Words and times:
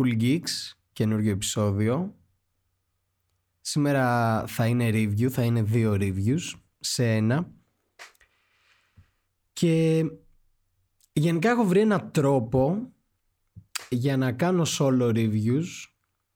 Cool 0.00 0.20
Geeks, 0.20 0.72
καινούργιο 0.92 1.30
επεισόδιο. 1.30 2.14
Σήμερα 3.60 4.44
θα 4.46 4.66
είναι 4.66 4.90
review, 4.92 5.26
θα 5.28 5.42
είναι 5.42 5.62
δύο 5.62 5.92
reviews 6.00 6.60
σε 6.78 7.14
ένα. 7.14 7.50
Και 9.52 10.04
γενικά 11.12 11.50
έχω 11.50 11.64
βρει 11.64 11.80
ένα 11.80 12.10
τρόπο 12.10 12.92
για 13.88 14.16
να 14.16 14.32
κάνω 14.32 14.62
solo 14.66 15.14
reviews, 15.14 15.66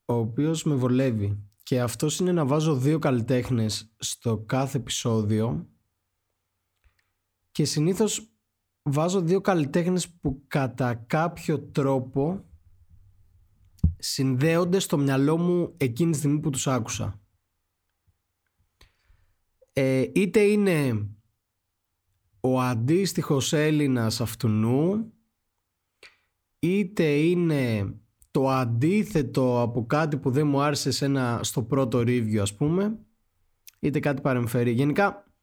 ο 0.05 0.13
οποίος 0.13 0.63
με 0.63 0.75
βολεύει. 0.75 1.39
Και 1.63 1.81
αυτός 1.81 2.19
είναι 2.19 2.31
να 2.31 2.45
βάζω 2.45 2.75
δύο 2.75 2.99
καλλιτέχνες 2.99 3.93
στο 3.97 4.37
κάθε 4.37 4.77
επεισόδιο 4.77 5.67
και 7.51 7.65
συνήθως 7.65 8.29
βάζω 8.83 9.21
δύο 9.21 9.41
καλλιτέχνες 9.41 10.09
που 10.09 10.43
κατά 10.47 10.93
κάποιο 10.93 11.59
τρόπο 11.59 12.45
συνδέονται 14.07 14.79
στο 14.79 14.97
μυαλό 14.97 15.37
μου 15.37 15.73
εκείνη 15.77 16.11
τη 16.11 16.17
στιγμή 16.17 16.39
που 16.39 16.49
τους 16.49 16.67
άκουσα. 16.67 17.19
Ε, 19.73 20.05
είτε 20.13 20.39
είναι 20.39 21.09
ο 22.39 22.61
αντίστοιχος 22.61 23.53
Έλληνας 23.53 24.21
αυτού 24.21 24.49
είτε 26.59 27.03
είναι 27.03 27.95
το 28.31 28.49
αντίθετο 28.49 29.61
από 29.61 29.85
κάτι 29.85 30.17
που 30.17 30.31
δεν 30.31 30.47
μου 30.47 30.61
άρεσε 30.61 30.91
σε 30.91 31.05
ένα, 31.05 31.39
στο 31.43 31.63
πρώτο 31.63 31.99
review 31.99 32.37
ας 32.37 32.55
πούμε 32.55 32.99
είτε 33.79 33.99
κάτι 33.99 34.21
παρεμφερεί. 34.21 34.71
Γενικά 34.71 35.33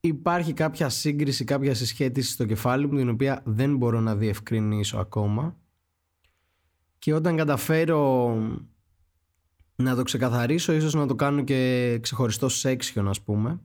υπάρχει 0.00 0.52
κάποια 0.52 0.88
σύγκριση, 0.88 1.44
κάποια 1.44 1.74
συσχέτιση 1.74 2.30
στο 2.32 2.44
κεφάλι 2.44 2.86
μου 2.86 2.96
την 2.96 3.08
οποία 3.08 3.42
δεν 3.44 3.76
μπορώ 3.76 4.00
να 4.00 4.16
διευκρινίσω 4.16 4.98
ακόμα 4.98 5.59
και 7.00 7.14
όταν 7.14 7.36
καταφέρω 7.36 8.34
να 9.76 9.94
το 9.94 10.02
ξεκαθαρίσω 10.02 10.72
ίσως 10.72 10.94
να 10.94 11.06
το 11.06 11.14
κάνω 11.14 11.42
και 11.42 11.98
ξεχωριστό 12.02 12.48
section 12.62 13.04
ας 13.06 13.20
πούμε. 13.20 13.60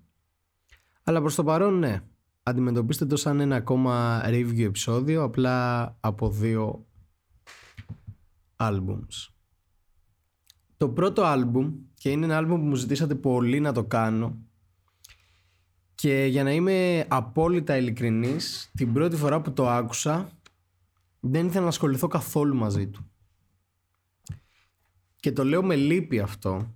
Αλλά 1.03 1.19
προς 1.19 1.35
το 1.35 1.43
παρόν 1.43 1.79
ναι. 1.79 2.01
Αντιμετωπίστε 2.43 3.05
το 3.05 3.15
σαν 3.15 3.39
ένα 3.39 3.55
ακόμα 3.55 4.23
review 4.25 4.59
επεισόδιο 4.59 5.23
απλά 5.23 5.97
από 5.99 6.29
δύο 6.29 6.85
albums 8.55 9.35
το 10.77 10.89
πρώτο 10.89 11.23
album 11.25 11.71
και 11.93 12.09
είναι 12.09 12.25
ένα 12.25 12.39
album 12.41 12.47
που 12.47 12.55
μου 12.65 12.75
ζητήσατε 12.75 13.15
πολύ 13.15 13.59
να 13.59 13.71
το 13.71 13.83
κάνω 13.83 14.37
και 15.95 16.25
για 16.25 16.43
να 16.43 16.51
είμαι 16.51 17.05
απόλυτα 17.07 17.77
ειλικρινής 17.77 18.71
την 18.75 18.93
πρώτη 18.93 19.15
φορά 19.15 19.41
που 19.41 19.53
το 19.53 19.69
άκουσα 19.69 20.29
δεν 21.19 21.45
ήθελα 21.45 21.61
να 21.61 21.67
ασχοληθώ 21.67 22.07
καθόλου 22.07 22.55
μαζί 22.55 22.87
του 22.87 23.09
και 25.25 25.31
το 25.31 25.43
λέω 25.45 25.63
με 25.63 25.75
λύπη 25.75 26.19
αυτό 26.19 26.75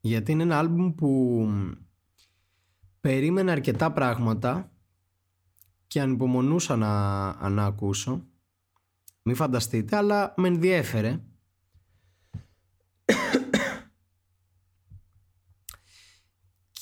γιατί 0.00 0.32
είναι 0.32 0.42
ένα 0.42 0.58
άλμπουμ 0.58 0.94
που 0.94 1.46
περίμενα 3.00 3.52
αρκετά 3.52 3.92
πράγματα 3.92 4.72
και 5.86 6.00
ανυπομονούσα 6.00 6.76
να, 6.76 7.48
να 7.48 7.64
ακούσω. 7.64 8.26
Μην 9.22 9.34
φανταστείτε, 9.34 9.96
αλλά 9.96 10.34
με 10.36 10.48
ενδιέφερε. 10.48 11.20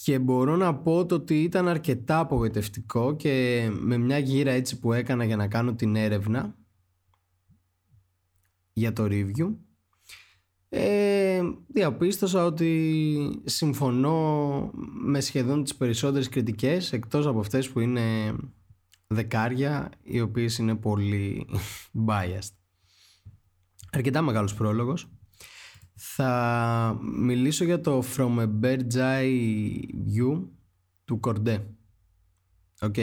και 0.05 0.19
μπορώ 0.19 0.57
να 0.57 0.75
πω 0.77 1.07
το 1.07 1.15
ότι 1.15 1.43
ήταν 1.43 1.69
αρκετά 1.69 2.19
απογοητευτικό 2.19 3.17
και 3.17 3.69
με 3.73 3.97
μια 3.97 4.19
γύρα 4.19 4.51
έτσι 4.51 4.79
που 4.79 4.93
έκανα 4.93 5.25
για 5.25 5.37
να 5.37 5.49
κάνω 5.49 5.75
την 5.75 5.97
έρευνα 5.97 6.57
για 8.73 8.93
το 8.93 9.05
review 9.11 9.57
ε, 10.73 11.41
διαπίστωσα 11.67 12.45
ότι 12.45 13.43
συμφωνώ 13.45 14.71
με 15.05 15.21
σχεδόν 15.21 15.63
τις 15.63 15.77
περισσότερες 15.77 16.29
κριτικές 16.29 16.93
εκτός 16.93 17.27
από 17.27 17.41
αυτές 17.41 17.71
που 17.71 17.81
είναι 17.81 18.35
δεκάρια 19.07 19.91
οι 20.03 20.21
οποίες 20.21 20.59
είναι 20.59 20.75
πολύ 20.75 21.47
biased. 22.07 22.55
Αρκετά 23.93 24.23
μεγάλος 24.23 24.55
πρόλογος. 24.55 25.11
Θα 25.95 26.99
μιλήσω 27.03 27.65
για 27.65 27.81
το 27.81 28.05
From 28.17 28.39
a 28.39 28.49
Bird's 28.63 28.95
Eye 28.95 29.81
View 29.83 30.49
του 31.05 31.21
Κορντέ. 31.21 31.67
Οκ. 32.81 32.97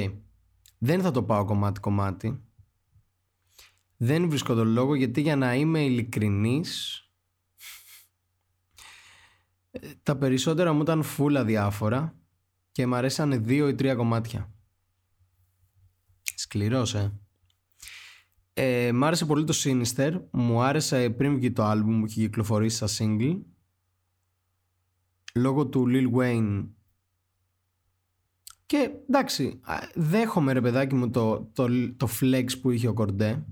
Δεν 0.77 1.01
θα 1.01 1.11
το 1.11 1.23
πάω 1.23 1.45
κομμάτι-κομμάτι. 1.45 2.41
Δεν 3.97 4.29
βρίσκω 4.29 4.53
τον 4.53 4.67
λόγο 4.67 4.95
γιατί 4.95 5.21
για 5.21 5.35
να 5.35 5.55
είμαι 5.55 5.79
ειλικρινής 5.83 7.01
τα 10.03 10.17
περισσότερα 10.17 10.73
μου 10.73 10.81
ήταν 10.81 11.03
φουλ 11.03 11.45
αδιάφορα 11.45 12.15
και 12.71 12.87
μου 12.87 12.95
αρέσανε 12.95 13.37
δύο 13.37 13.67
ή 13.67 13.75
τρία 13.75 13.95
κομμάτια. 13.95 14.51
Σκληρός, 16.35 16.93
ε. 16.93 17.19
ε 18.53 18.91
μ' 18.91 19.03
άρεσε 19.03 19.25
πολύ 19.25 19.43
το 19.43 19.53
Sinister. 19.63 20.21
Μου 20.31 20.61
άρεσε 20.61 21.09
πριν 21.09 21.35
βγει 21.35 21.51
το 21.51 21.63
άλμπουμ 21.63 21.99
που 21.99 22.05
είχε 22.05 22.21
κυκλοφορήσει 22.21 22.87
σαν 22.87 23.17
single. 23.19 23.41
Λόγω 25.35 25.67
του 25.67 25.85
Lil 25.89 26.11
Wayne. 26.11 26.67
Και 28.65 28.91
εντάξει, 29.09 29.59
δέχομαι 29.95 30.53
ρε 30.53 30.61
παιδάκι 30.61 30.95
μου 30.95 31.09
το, 31.09 31.51
το, 31.53 31.67
το 31.97 32.09
flex 32.19 32.45
που 32.61 32.71
είχε 32.71 32.87
ο 32.87 32.93
Κορντέ. 32.93 33.45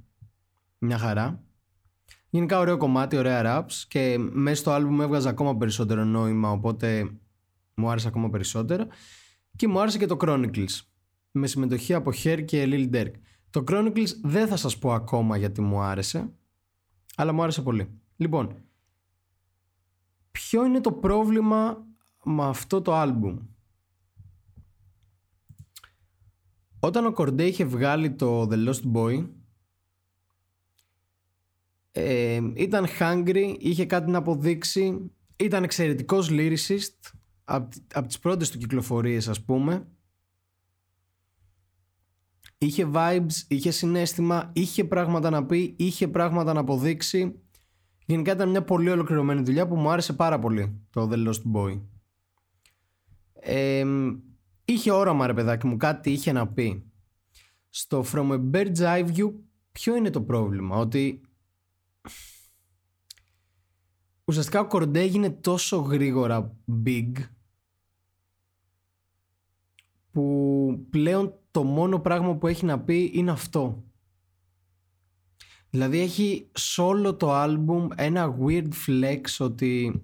Μια 0.77 0.97
χαρά. 0.97 1.44
Γενικά 2.35 2.59
ωραίο 2.59 2.77
κομμάτι, 2.77 3.17
ωραία 3.17 3.41
raps 3.45 3.83
και 3.87 4.17
μέσα 4.17 4.55
στο 4.55 4.71
άλμπουμ 4.71 5.01
έβγαζε 5.01 5.29
ακόμα 5.29 5.57
περισσότερο 5.57 6.03
νόημα 6.03 6.51
οπότε 6.51 7.11
μου 7.75 7.89
άρεσε 7.89 8.07
ακόμα 8.07 8.29
περισσότερο 8.29 8.87
και 9.55 9.67
μου 9.67 9.79
άρεσε 9.79 9.97
και 9.97 10.05
το 10.05 10.17
Chronicles 10.19 10.81
με 11.31 11.47
συμμετοχή 11.47 11.93
από 11.93 12.11
Hair 12.23 12.43
και 12.45 12.65
Lil 12.67 12.95
Durk. 12.95 13.11
Το 13.49 13.63
Chronicles 13.67 14.07
δεν 14.23 14.47
θα 14.47 14.55
σας 14.55 14.77
πω 14.77 14.93
ακόμα 14.93 15.37
γιατί 15.37 15.61
μου 15.61 15.79
άρεσε 15.79 16.33
αλλά 17.15 17.31
μου 17.31 17.41
άρεσε 17.41 17.61
πολύ. 17.61 17.99
Λοιπόν, 18.15 18.55
ποιο 20.31 20.65
είναι 20.65 20.81
το 20.81 20.91
πρόβλημα 20.91 21.85
με 22.23 22.43
αυτό 22.43 22.81
το 22.81 22.95
άλμπουμ. 22.95 23.37
Όταν 26.79 27.05
ο 27.05 27.11
Κορντέ 27.11 27.43
είχε 27.45 27.65
βγάλει 27.65 28.11
το 28.11 28.47
The 28.51 28.67
Lost 28.67 28.91
Boy 28.93 29.25
ε, 31.97 32.41
ήταν 32.53 32.85
hungry, 32.99 33.55
είχε 33.59 33.85
κάτι 33.85 34.11
να 34.11 34.17
αποδείξει, 34.17 35.11
ήταν 35.35 35.63
εξαιρετικός 35.63 36.29
lyricist 36.31 37.11
από, 37.43 37.69
από 37.93 38.07
τις 38.07 38.19
πρώτες 38.19 38.49
του 38.49 38.57
κυκλοφορίες 38.57 39.27
ας 39.27 39.43
πούμε. 39.43 39.87
Είχε 42.57 42.89
vibes, 42.93 43.31
είχε 43.47 43.71
συνέστημα, 43.71 44.51
είχε 44.53 44.83
πράγματα 44.83 45.29
να 45.29 45.45
πει, 45.45 45.75
είχε 45.77 46.07
πράγματα 46.07 46.53
να 46.53 46.59
αποδείξει. 46.59 47.39
Γενικά 48.05 48.31
ήταν 48.31 48.49
μια 48.49 48.63
πολύ 48.63 48.89
ολοκληρωμένη 48.89 49.41
δουλειά 49.41 49.67
που 49.67 49.75
μου 49.75 49.89
άρεσε 49.89 50.13
πάρα 50.13 50.39
πολύ 50.39 50.81
το 50.89 51.09
The 51.11 51.27
Lost 51.27 51.41
Boy. 51.55 51.81
Ε, 53.33 53.85
είχε 54.65 54.91
όραμα 54.91 55.27
ρε 55.27 55.33
παιδάκι 55.33 55.67
μου, 55.67 55.77
κάτι 55.77 56.11
είχε 56.11 56.31
να 56.31 56.47
πει. 56.47 56.91
Στο 57.69 58.05
From 58.13 58.31
a 58.31 58.51
Bird's 58.51 58.77
Eye 58.77 59.05
View 59.15 59.33
ποιο 59.71 59.95
είναι 59.95 60.09
το 60.09 60.21
πρόβλημα, 60.21 60.77
ότι 60.77 61.21
ουσιαστικά 64.25 64.59
ο 64.59 64.67
Κορντέ 64.67 64.99
έγινε 64.99 65.29
τόσο 65.29 65.77
γρήγορα 65.77 66.55
big 66.85 67.11
που 70.11 70.87
πλέον 70.89 71.33
το 71.51 71.63
μόνο 71.63 71.99
πράγμα 71.99 72.35
που 72.35 72.47
έχει 72.47 72.65
να 72.65 72.79
πει 72.79 73.11
είναι 73.13 73.31
αυτό. 73.31 73.83
Δηλαδή 75.69 75.99
έχει 75.99 76.49
σε 76.53 76.81
όλο 76.81 77.15
το 77.15 77.33
άλμπουμ 77.33 77.87
ένα 77.95 78.37
weird 78.39 78.69
flex 78.87 79.21
ότι 79.39 80.03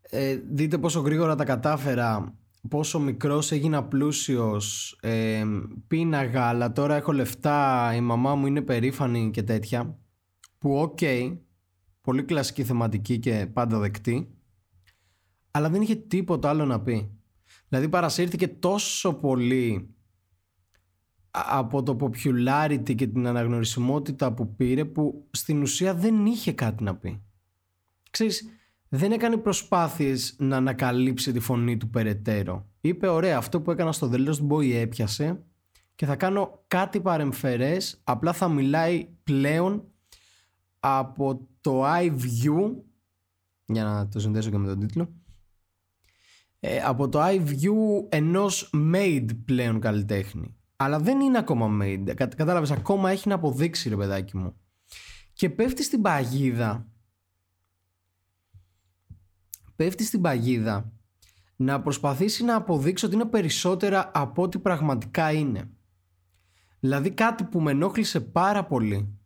ε, 0.00 0.34
δείτε 0.34 0.78
πόσο 0.78 1.00
γρήγορα 1.00 1.34
τα 1.34 1.44
κατάφερα 1.44 2.34
πόσο 2.68 3.00
μικρός 3.00 3.52
έγινα 3.52 3.84
πλούσιος 3.84 4.98
ε, 5.02 5.44
πίναγα 5.86 6.42
αλλά 6.42 6.72
τώρα 6.72 6.94
έχω 6.94 7.12
λεφτά 7.12 7.92
η 7.94 8.00
μαμά 8.00 8.34
μου 8.34 8.46
είναι 8.46 8.62
περήφανη 8.62 9.30
και 9.30 9.42
τέτοια 9.42 9.98
που 10.58 10.78
οκ 10.78 10.98
πολύ 12.06 12.22
κλασική 12.22 12.64
θεματική 12.64 13.18
και 13.18 13.46
πάντα 13.52 13.78
δεκτή 13.78 14.28
αλλά 15.50 15.70
δεν 15.70 15.82
είχε 15.82 15.94
τίποτα 15.94 16.48
άλλο 16.48 16.64
να 16.64 16.80
πει 16.80 17.10
δηλαδή 17.68 17.88
παρασύρθηκε 17.88 18.48
τόσο 18.48 19.14
πολύ 19.14 19.94
από 21.30 21.82
το 21.82 21.96
popularity 22.00 22.94
και 22.94 23.06
την 23.06 23.26
αναγνωρισιμότητα 23.26 24.32
που 24.32 24.54
πήρε 24.54 24.84
που 24.84 25.28
στην 25.30 25.62
ουσία 25.62 25.94
δεν 25.94 26.26
είχε 26.26 26.52
κάτι 26.52 26.82
να 26.82 26.96
πει 26.96 27.22
ξέρεις 28.10 28.44
δεν 28.88 29.12
έκανε 29.12 29.36
προσπάθειες 29.36 30.36
να 30.38 30.56
ανακαλύψει 30.56 31.32
τη 31.32 31.40
φωνή 31.40 31.76
του 31.76 31.90
περαιτέρω. 31.90 32.66
Είπε 32.80 33.08
ωραία 33.08 33.36
αυτό 33.36 33.60
που 33.60 33.70
έκανα 33.70 33.92
στο 33.92 34.10
The 34.12 34.28
Lost 34.28 34.48
Boy 34.48 34.72
έπιασε 34.72 35.42
και 35.94 36.06
θα 36.06 36.16
κάνω 36.16 36.64
κάτι 36.68 37.00
παρεμφερές 37.00 38.00
απλά 38.04 38.32
θα 38.32 38.48
μιλάει 38.48 39.08
πλέον 39.22 39.84
από 40.80 41.48
το 41.66 41.84
iView 41.86 42.74
για 43.64 43.84
να 43.84 44.08
το 44.08 44.20
συνδέσω 44.20 44.50
και 44.50 44.58
με 44.58 44.66
τον 44.66 44.78
τίτλο 44.78 45.12
ε, 46.60 46.80
από 46.80 47.08
το 47.08 47.20
iView 47.22 48.06
ενός 48.08 48.70
made 48.74 49.28
πλέον 49.44 49.80
καλλιτέχνη 49.80 50.56
αλλά 50.76 50.98
δεν 50.98 51.20
είναι 51.20 51.38
ακόμα 51.38 51.78
made 51.82 52.12
κατάλαβες 52.14 52.70
ακόμα 52.70 53.10
έχει 53.10 53.28
να 53.28 53.34
αποδείξει 53.34 53.88
ρε 53.88 53.96
παιδάκι 53.96 54.36
μου 54.36 54.56
και 55.32 55.50
πέφτει 55.50 55.82
στην 55.82 56.02
παγίδα 56.02 56.88
πέφτει 59.76 60.04
στην 60.04 60.20
παγίδα 60.20 60.92
να 61.56 61.82
προσπαθήσει 61.82 62.44
να 62.44 62.54
αποδείξει 62.54 63.04
ότι 63.04 63.14
είναι 63.14 63.24
περισσότερα 63.24 64.10
από 64.14 64.42
ό,τι 64.42 64.58
πραγματικά 64.58 65.32
είναι. 65.32 65.70
Δηλαδή 66.80 67.10
κάτι 67.10 67.44
που 67.44 67.60
με 67.60 67.70
ενόχλησε 67.70 68.20
πάρα 68.20 68.64
πολύ. 68.64 69.18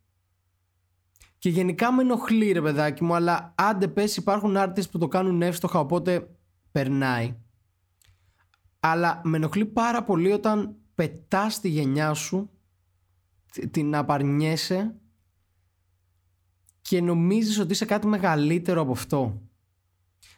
Και 1.40 1.48
γενικά 1.48 1.92
με 1.92 2.02
ενοχλεί 2.02 2.52
ρε 2.52 2.62
παιδάκι 2.62 3.04
μου, 3.04 3.14
αλλά 3.14 3.54
άντε 3.56 3.88
πες 3.88 4.16
υπάρχουν 4.16 4.56
άρτες 4.56 4.88
που 4.88 4.98
το 4.98 5.08
κάνουν 5.08 5.42
εύστοχα 5.42 5.78
οπότε 5.78 6.30
περνάει. 6.70 7.36
Αλλά 8.80 9.20
με 9.24 9.36
ενοχλεί 9.36 9.66
πάρα 9.66 10.04
πολύ 10.04 10.32
όταν 10.32 10.76
πετάς 10.94 11.60
τη 11.60 11.68
γενιά 11.68 12.14
σου, 12.14 12.50
την 13.70 13.94
απαρνιέσαι 13.94 14.94
και 16.80 17.00
νομίζεις 17.00 17.58
ότι 17.58 17.72
είσαι 17.72 17.84
κάτι 17.84 18.06
μεγαλύτερο 18.06 18.80
από 18.80 18.92
αυτό. 18.92 19.42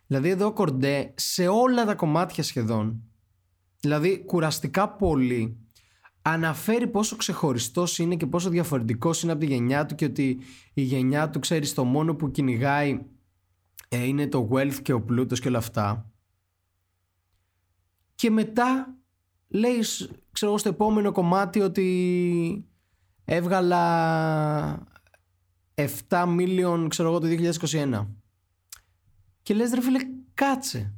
Δηλαδή 0.07 0.29
εδώ 0.29 0.47
ο 0.47 0.53
Κορντέ 0.53 1.15
σε 1.17 1.49
όλα 1.49 1.85
τα 1.85 1.95
κομμάτια 1.95 2.43
σχεδόν, 2.43 3.03
δηλαδή 3.81 4.25
κουραστικά 4.25 4.89
πολύ, 4.89 5.62
αναφέρει 6.23 6.87
πόσο 6.87 7.17
ξεχωριστός 7.17 7.99
είναι 7.99 8.17
και 8.17 8.27
πόσο 8.27 8.49
διαφορετικός 8.49 9.23
είναι 9.23 9.33
από 9.33 9.41
τη 9.41 9.47
γενιά 9.47 9.87
του 9.87 9.95
και 9.95 10.05
ότι 10.05 10.39
η 10.75 10.83
γενιά 10.83 11.31
του, 11.31 11.39
ξέρεις, 11.39 11.75
το 11.75 11.85
μόνο 11.85 12.15
που 12.15 12.31
κυνηγάει 12.31 13.01
ε, 13.89 14.05
είναι 14.05 14.27
το 14.27 14.49
wealth 14.53 14.79
και 14.83 14.93
ο 14.93 15.03
πλούτος 15.03 15.41
και 15.41 15.49
όλα 15.49 15.59
αυτά. 15.59 16.11
Και 18.15 18.31
μετά 18.31 18.97
λέει, 19.49 19.79
ξέρω 20.33 20.51
εγώ, 20.51 20.59
στο 20.59 20.69
επόμενο 20.69 21.13
κομμάτι 21.13 21.61
ότι 21.61 22.67
έβγαλα 23.25 24.87
7 25.75 25.89
million, 26.09 26.87
ξέρω 26.89 27.09
εγώ, 27.09 27.19
το 27.19 27.27
2021. 27.61 28.07
Και 29.43 29.55
λες 29.55 29.73
ρε 29.73 29.81
φίλε 29.81 29.99
κάτσε. 30.35 30.93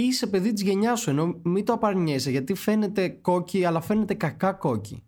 Είσαι 0.00 0.26
παιδί 0.26 0.52
της 0.52 0.62
γενιάς 0.62 1.00
σου 1.00 1.10
εννοώ 1.10 1.40
μην 1.42 1.64
το 1.64 1.72
απαρνιέσαι 1.72 2.30
γιατί 2.30 2.54
φαίνεται 2.54 3.08
cocky 3.08 3.64
αλλά 3.64 3.80
φαίνεται 3.80 4.14
κακά 4.14 4.52
cocky. 4.52 5.02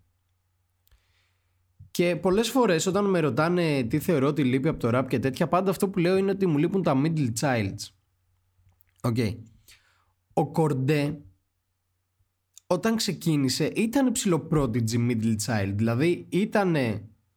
Και 1.90 2.16
πολλές 2.16 2.48
φορές 2.48 2.86
όταν 2.86 3.04
με 3.04 3.20
ρωτάνε 3.20 3.82
τι 3.82 3.98
θεωρώ 3.98 4.26
ότι 4.26 4.44
λείπει 4.44 4.68
από 4.68 4.78
το 4.78 4.98
rap 4.98 5.06
και 5.08 5.18
τέτοια 5.18 5.48
πάντα 5.48 5.70
αυτό 5.70 5.88
που 5.88 5.98
λέω 5.98 6.16
είναι 6.16 6.30
ότι 6.30 6.46
μου 6.46 6.58
λείπουν 6.58 6.82
τα 6.82 7.02
middle 7.04 7.32
childs. 7.40 7.88
OK. 9.02 9.16
Okay. 9.18 9.36
Ο 10.32 10.50
Κορντέ 10.50 11.20
όταν 12.66 12.96
ξεκίνησε 12.96 13.66
ήταν 13.66 14.12
ψιλο 14.12 14.48
prodigy 14.52 15.10
middle 15.10 15.36
child. 15.46 15.72
Δηλαδή 15.74 16.26
ήταν 16.28 16.76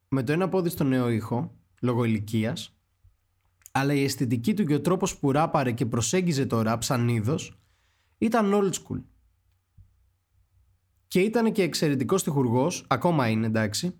με 0.07 0.23
το 0.23 0.31
ένα 0.31 0.49
πόδι 0.49 0.69
στο 0.69 0.83
νέο 0.83 1.09
ήχο 1.09 1.55
λόγω 1.81 2.03
ηλικίας 2.03 2.77
αλλά 3.75 3.93
η 3.93 4.03
αισθητική 4.03 4.53
του 4.53 4.63
και 4.65 4.73
ο 4.73 4.81
τρόπος 4.81 5.17
που 5.17 5.31
ράπαρε 5.31 5.71
και 5.71 5.85
προσέγγιζε 5.85 6.45
το 6.45 6.61
ράπ 6.61 6.83
σαν 6.83 7.07
είδος 7.07 7.59
ήταν 8.17 8.51
old 8.53 8.71
school. 8.71 9.01
Και 11.07 11.19
ήταν 11.19 11.51
και 11.51 11.61
εξαιρετικός 11.61 12.21
στιχουργός, 12.21 12.85
ακόμα 12.87 13.27
είναι 13.27 13.45
εντάξει, 13.45 13.99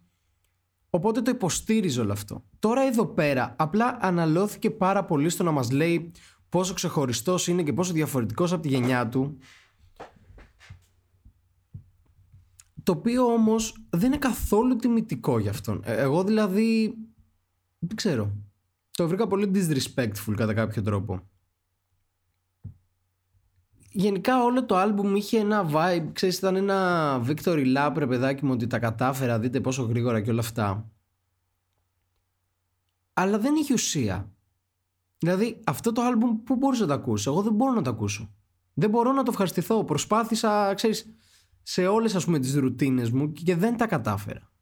οπότε 0.89 1.21
το 1.21 1.31
υποστήριζε 1.31 2.01
όλο 2.01 2.11
αυτό. 2.11 2.43
Τώρα 2.59 2.81
εδώ 2.81 3.05
πέρα 3.05 3.55
απλά 3.57 3.97
αναλώθηκε 4.01 4.71
πάρα 4.71 5.05
πολύ 5.05 5.29
στο 5.29 5.43
να 5.43 5.51
μας 5.51 5.71
λέει 5.71 6.11
πόσο 6.49 6.73
ξεχωριστός 6.73 7.47
είναι 7.47 7.63
και 7.63 7.73
πόσο 7.73 7.93
διαφορετικός 7.93 8.51
από 8.51 8.61
τη 8.61 8.67
γενιά 8.67 9.09
του 9.09 9.37
το 12.83 12.91
οποίο 12.91 13.25
όμως 13.25 13.85
δεν 13.89 14.07
είναι 14.07 14.17
καθόλου 14.17 14.75
τιμητικό 14.75 15.39
για 15.39 15.51
αυτόν. 15.51 15.81
Ε, 15.83 16.01
εγώ 16.01 16.23
δηλαδή 16.23 16.97
δεν 17.79 17.95
ξέρω 17.95 18.31
το 18.95 19.07
βρήκα 19.07 19.27
πολύ 19.27 19.51
disrespectful 19.53 20.33
κατά 20.35 20.53
κάποιο 20.53 20.81
τρόπο. 20.81 21.27
Γενικά 23.91 24.43
όλο 24.43 24.65
το 24.65 24.75
άλμπουμ 24.75 25.15
είχε 25.15 25.39
ένα 25.39 25.69
vibe, 25.73 26.09
ξέρεις 26.13 26.37
ήταν 26.37 26.55
ένα 26.55 27.21
victory 27.27 27.77
lap 27.77 27.93
ρε 27.97 28.07
παιδάκι 28.07 28.45
μου 28.45 28.51
ότι 28.51 28.67
τα 28.67 28.79
κατάφερα, 28.79 29.39
δείτε 29.39 29.59
πόσο 29.61 29.83
γρήγορα 29.83 30.21
και 30.21 30.29
όλα 30.29 30.39
αυτά. 30.39 30.91
Αλλά 33.13 33.39
δεν 33.39 33.55
είχε 33.55 33.73
ουσία. 33.73 34.31
Δηλαδή 35.17 35.59
αυτό 35.63 35.91
το 35.91 36.01
άλμπουμ 36.01 36.43
που 36.43 36.55
μπορείς 36.55 36.79
να 36.79 36.87
το 36.87 36.93
ακούσει, 36.93 37.29
εγώ 37.29 37.41
δεν 37.41 37.53
μπορώ 37.53 37.71
να 37.71 37.81
το 37.81 37.89
ακούσω. 37.89 38.33
Δεν 38.73 38.89
μπορώ 38.89 39.11
να 39.11 39.23
το 39.23 39.31
ευχαριστηθώ, 39.31 39.83
προσπάθησα 39.83 40.73
ξέρεις 40.73 41.15
σε 41.63 41.87
όλες 41.87 42.15
ας 42.15 42.25
πούμε 42.25 42.39
τις 42.39 42.55
ρουτίνες 42.55 43.11
μου 43.11 43.31
και 43.31 43.55
δεν 43.55 43.77
τα 43.77 43.87
κατάφερα. 43.87 44.52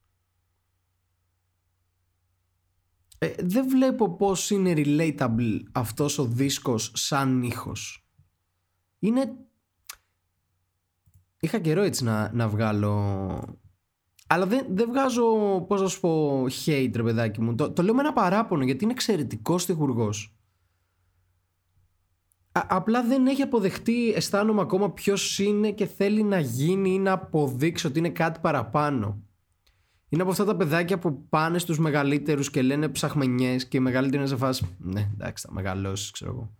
Ε, 3.23 3.33
δεν 3.39 3.69
βλέπω 3.69 4.15
πώς 4.15 4.49
είναι 4.49 4.73
relatable 4.75 5.59
αυτός 5.71 6.17
ο 6.17 6.25
δίσκος 6.25 6.91
σαν 6.95 7.41
ήχος. 7.41 8.05
Είναι... 8.99 9.35
Είχα 11.39 11.59
καιρό 11.59 11.81
έτσι 11.81 12.03
να, 12.03 12.31
να 12.33 12.47
βγάλω... 12.47 13.59
Αλλά 14.27 14.45
δεν, 14.45 14.65
δεν 14.69 14.87
βγάζω, 14.87 15.25
πώς 15.67 15.81
να 15.81 15.87
σου 15.87 15.99
πω, 15.99 16.43
hate 16.43 16.91
ρε 16.95 17.03
παιδάκι 17.03 17.41
μου. 17.41 17.55
Το, 17.55 17.71
το 17.71 17.83
λέω 17.83 17.93
με 17.93 18.01
ένα 18.01 18.13
παράπονο 18.13 18.63
γιατί 18.63 18.83
είναι 18.83 18.93
εξαιρετικός 18.93 19.61
στιχουργός. 19.61 20.35
απλά 22.51 23.03
δεν 23.03 23.27
έχει 23.27 23.41
αποδεχτεί, 23.41 24.11
αισθάνομαι 24.11 24.61
ακόμα 24.61 24.91
ποιος 24.91 25.39
είναι 25.39 25.71
και 25.71 25.85
θέλει 25.85 26.23
να 26.23 26.39
γίνει 26.39 26.93
ή 26.93 26.99
να 26.99 27.11
αποδείξει 27.11 27.87
ότι 27.87 27.99
είναι 27.99 28.09
κάτι 28.09 28.39
παραπάνω. 28.39 29.23
Είναι 30.13 30.21
από 30.21 30.31
αυτά 30.31 30.45
τα 30.45 30.55
παιδάκια 30.55 30.99
που 30.99 31.27
πάνε 31.29 31.59
στους 31.59 31.79
μεγαλύτερους 31.79 32.49
και 32.49 32.61
λένε 32.61 32.89
ψαχμενιές 32.89 33.67
και 33.67 33.77
οι 33.77 33.79
μεγαλύτεροι 33.79 34.17
είναι 34.17 34.27
σε 34.27 34.37
φάση 34.37 34.75
ναι 34.77 35.09
εντάξει 35.13 35.45
θα 35.47 35.53
μεγαλώσεις 35.53 36.11
ξέρω 36.11 36.31
εγώ. 36.31 36.55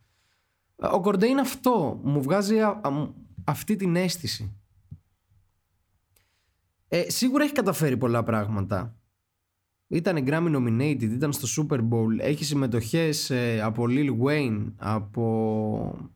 Ο 0.94 1.02
Κορντέ 1.02 1.28
είναι 1.28 1.42
αυτό, 1.42 2.00
μου 2.04 2.22
βγάζει 2.22 2.56
αυτή 3.44 3.76
την 3.76 3.96
αίσθηση. 3.96 4.56
Ε, 6.88 7.10
σίγουρα 7.10 7.44
έχει 7.44 7.54
καταφέρει 7.54 7.98
πολλά 7.98 8.24
πράγματα. 8.24 8.96
Ήταν 9.88 10.24
Grammy 10.28 10.56
nominated, 10.56 11.02
ήταν 11.02 11.34
στο 11.34 11.68
Super 11.70 11.78
Bowl, 11.78 12.20
έχει 12.20 12.44
συμμετοχές 12.44 13.30
ε, 13.30 13.62
από 13.62 13.86
Lil 13.90 14.18
Wayne, 14.24 14.72
από... 14.78 16.12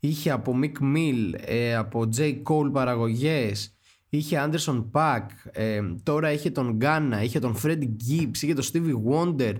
είχε 0.00 0.30
από 0.30 0.58
Mick 0.62 0.78
Mill, 0.80 1.32
ε, 1.36 1.74
από 1.74 2.08
J. 2.16 2.42
Cole 2.42 2.72
παραγωγές, 2.72 3.73
είχε 4.16 4.48
Anderson 4.50 4.84
Pack, 4.92 5.26
ε, 5.52 5.82
τώρα 6.02 6.32
είχε 6.32 6.50
τον 6.50 6.78
Ghana, 6.80 7.20
είχε 7.22 7.38
τον 7.38 7.56
Freddie 7.62 7.96
Gibbs, 8.08 8.36
είχε 8.40 8.54
τον 8.54 8.64
Stevie 8.72 9.02
Wonder, 9.10 9.54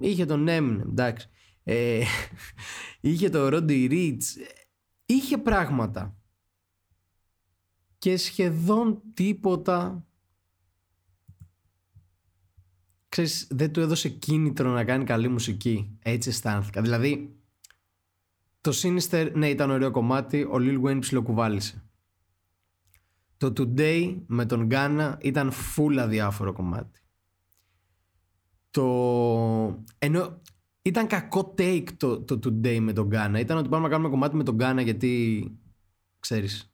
είχε 0.00 0.26
τον 0.26 0.46
Eminem, 0.48 0.80
εντάξει. 0.88 1.28
Ε, 1.62 2.02
είχε 3.00 3.28
τον 3.28 3.48
Roddy 3.52 3.90
Rich, 3.90 4.22
είχε 5.06 5.38
πράγματα. 5.38 6.16
Και 7.98 8.16
σχεδόν 8.16 9.02
τίποτα 9.14 10.06
ξέρεις, 13.14 13.46
δεν 13.50 13.72
του 13.72 13.80
έδωσε 13.80 14.08
κίνητρο 14.08 14.70
να 14.70 14.84
κάνει 14.84 15.04
καλή 15.04 15.28
μουσική. 15.28 15.98
Έτσι 16.02 16.28
αισθάνθηκα. 16.28 16.82
Δηλαδή, 16.82 17.36
το 18.60 18.72
Sinister, 18.74 19.30
ναι, 19.34 19.48
ήταν 19.48 19.70
ωραίο 19.70 19.90
κομμάτι, 19.90 20.42
ο 20.42 20.54
Lil 20.54 20.82
Wayne 20.82 21.00
ψιλοκουβάλισε. 21.00 21.84
Το 23.50 23.52
Today 23.76 24.16
με 24.26 24.46
τον 24.46 24.64
Γκάνα 24.64 25.18
ήταν 25.20 25.50
full 25.52 25.96
αδιάφορο 25.98 26.52
κομμάτι. 26.52 27.00
Το... 28.70 28.84
Ενώ 29.98 30.40
ήταν 30.82 31.06
κακό 31.06 31.54
take 31.58 31.86
το, 31.96 32.20
το 32.20 32.38
Today 32.44 32.78
με 32.80 32.92
τον 32.92 33.06
Γκάνα. 33.06 33.38
Ήταν 33.38 33.56
ότι 33.56 33.68
πάμε 33.68 33.82
να 33.82 33.88
κάνουμε 33.88 34.08
κομμάτι 34.08 34.36
με 34.36 34.42
τον 34.42 34.54
Γκάνα 34.54 34.80
γιατί, 34.80 35.44
ξέρεις, 36.18 36.72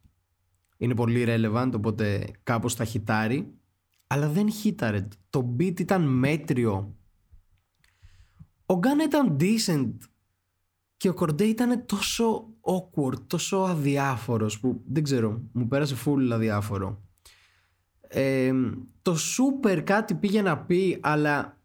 είναι 0.77 0.95
πολύ 0.95 1.25
relevant, 1.29 1.71
οπότε 1.75 2.31
κάπως 2.43 2.75
θα 2.75 2.85
χιτάρει. 2.85 3.55
Αλλά 4.07 4.29
δεν 4.29 4.51
χίταρε. 4.51 5.09
Το 5.31 5.57
beat 5.59 5.81
ήταν 5.81 6.03
μέτριο. 6.03 6.97
Ο 8.67 8.79
Γκάνα 8.79 9.05
ήταν 9.05 9.37
decent 9.41 9.93
και 11.01 11.09
ο 11.09 11.15
Κορντέ 11.15 11.45
ήταν 11.45 11.87
τόσο 11.87 12.47
awkward, 12.61 13.19
τόσο 13.27 13.57
αδιάφορος 13.57 14.61
που 14.61 14.81
δεν 14.87 15.03
ξέρω, 15.03 15.41
μου 15.53 15.69
πέρασε 15.69 15.97
full 16.05 16.31
αδιάφορο. 16.33 17.03
Ε, 18.01 18.53
το 19.03 19.17
super 19.17 19.81
κάτι 19.85 20.15
πήγε 20.15 20.43
να 20.43 20.59
πει 20.59 20.99
αλλά 21.01 21.59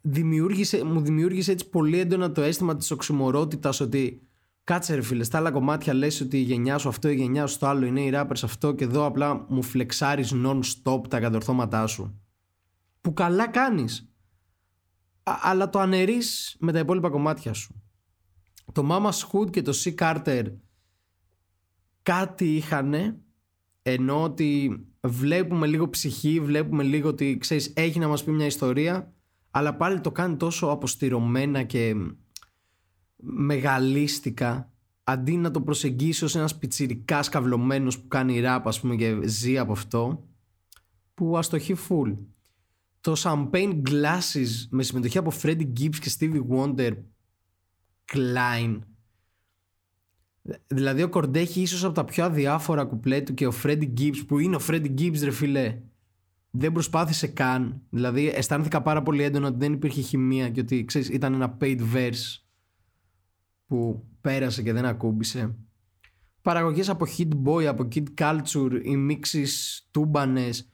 δημιούργησε, 0.00 0.84
μου 0.84 1.00
δημιούργησε 1.00 1.52
έτσι 1.52 1.68
πολύ 1.68 1.98
έντονα 1.98 2.32
το 2.32 2.42
αίσθημα 2.42 2.76
της 2.76 2.90
οξυμορότητας 2.90 3.80
ότι 3.80 4.22
Κάτσε 4.64 4.94
ρε 4.94 5.02
φίλε, 5.02 5.24
στα 5.24 5.38
άλλα 5.38 5.50
κομμάτια 5.50 5.94
λες 5.94 6.20
ότι 6.20 6.38
η 6.38 6.42
γενιά 6.42 6.78
σου 6.78 6.88
αυτό, 6.88 7.08
η 7.08 7.14
γενιά 7.14 7.46
σου 7.46 7.58
το 7.58 7.66
άλλο 7.66 7.86
είναι 7.86 8.00
οι 8.00 8.10
rappers 8.14 8.42
αυτό 8.42 8.72
και 8.72 8.84
εδώ 8.84 9.04
απλά 9.04 9.46
μου 9.48 9.62
φλεξάρεις 9.62 10.32
non-stop 10.34 11.08
τα 11.08 11.20
κατορθώματά 11.20 11.86
σου. 11.86 12.20
Που 13.00 13.12
καλά 13.12 13.48
κάνεις. 13.48 14.12
αλλά 15.22 15.68
το 15.68 15.78
αναιρείς 15.78 16.56
με 16.60 16.72
τα 16.72 16.78
υπόλοιπα 16.78 17.10
κομμάτια 17.10 17.52
σου. 17.52 17.82
Το 18.72 18.88
Mama's 18.90 19.28
Hood 19.30 19.50
και 19.50 19.62
το 19.62 19.72
C. 19.84 19.94
Carter 19.94 20.44
κάτι 22.02 22.56
είχανε 22.56 23.20
ενώ 23.82 24.22
ότι 24.22 24.80
βλέπουμε 25.00 25.66
λίγο 25.66 25.90
ψυχή, 25.90 26.40
βλέπουμε 26.40 26.82
λίγο 26.82 27.08
ότι 27.08 27.36
ξέρεις 27.40 27.72
έχει 27.76 27.98
να 27.98 28.08
μας 28.08 28.24
πει 28.24 28.30
μια 28.30 28.46
ιστορία 28.46 29.12
αλλά 29.50 29.76
πάλι 29.76 30.00
το 30.00 30.12
κάνει 30.12 30.36
τόσο 30.36 30.66
αποστηρωμένα 30.66 31.62
και 31.62 31.94
μεγαλίστικα 33.16 34.72
αντί 35.04 35.36
να 35.36 35.50
το 35.50 35.60
προσεγγίσει 35.60 36.24
ως 36.24 36.34
ένας 36.34 36.58
πιτσιρικάς 36.58 37.28
καυλωμένος 37.28 38.00
που 38.00 38.08
κάνει 38.08 38.40
ράπ 38.40 38.66
ας 38.66 38.80
πούμε 38.80 38.96
και 38.96 39.18
ζει 39.22 39.58
από 39.58 39.72
αυτό 39.72 40.28
που 41.14 41.38
αστοχεί 41.38 41.76
full. 41.88 42.16
Το 43.00 43.14
Champagne 43.16 43.82
Glasses 43.88 44.66
με 44.70 44.82
συμμετοχή 44.82 45.18
από 45.18 45.32
Freddie 45.42 45.72
Gibbs 45.80 45.96
και 46.00 46.12
Stevie 46.18 46.42
Wonder 46.50 46.92
Klein 48.12 48.78
Δηλαδή 50.66 51.02
ο 51.02 51.08
Κορντέ 51.08 51.40
έχει 51.40 51.60
ίσως 51.60 51.84
από 51.84 51.94
τα 51.94 52.04
πιο 52.04 52.24
αδιάφορα 52.24 52.84
κουπλέ 52.84 53.20
του 53.20 53.34
και 53.34 53.46
ο 53.46 53.52
Freddie 53.62 53.92
Gibbs 53.98 54.26
που 54.26 54.38
είναι 54.38 54.56
ο 54.56 54.60
Freddie 54.68 54.98
Gibbs 54.98 55.20
ρε 55.22 55.30
φίλε 55.30 55.78
δεν 56.50 56.72
προσπάθησε 56.72 57.26
καν 57.26 57.82
δηλαδή 57.90 58.28
αισθάνθηκα 58.28 58.82
πάρα 58.82 59.02
πολύ 59.02 59.22
έντονα 59.22 59.48
ότι 59.48 59.58
δεν 59.58 59.72
υπήρχε 59.72 60.00
χημεία 60.00 60.50
και 60.50 60.60
ότι 60.60 60.84
ξέρεις, 60.84 61.08
ήταν 61.08 61.34
ένα 61.34 61.56
paid 61.60 61.80
verse 61.94 62.42
που 63.66 64.04
πέρασε 64.20 64.62
και 64.62 64.72
δεν 64.72 64.84
ακούμπησε. 64.84 65.54
Παραγωγές 66.42 66.88
από 66.88 67.06
Hit 67.16 67.30
Boy, 67.44 67.64
από 67.64 67.88
Kid 67.94 68.04
Culture, 68.14 68.80
οι 68.82 68.96
μίξεις 68.96 69.86
τούμπανες. 69.90 70.72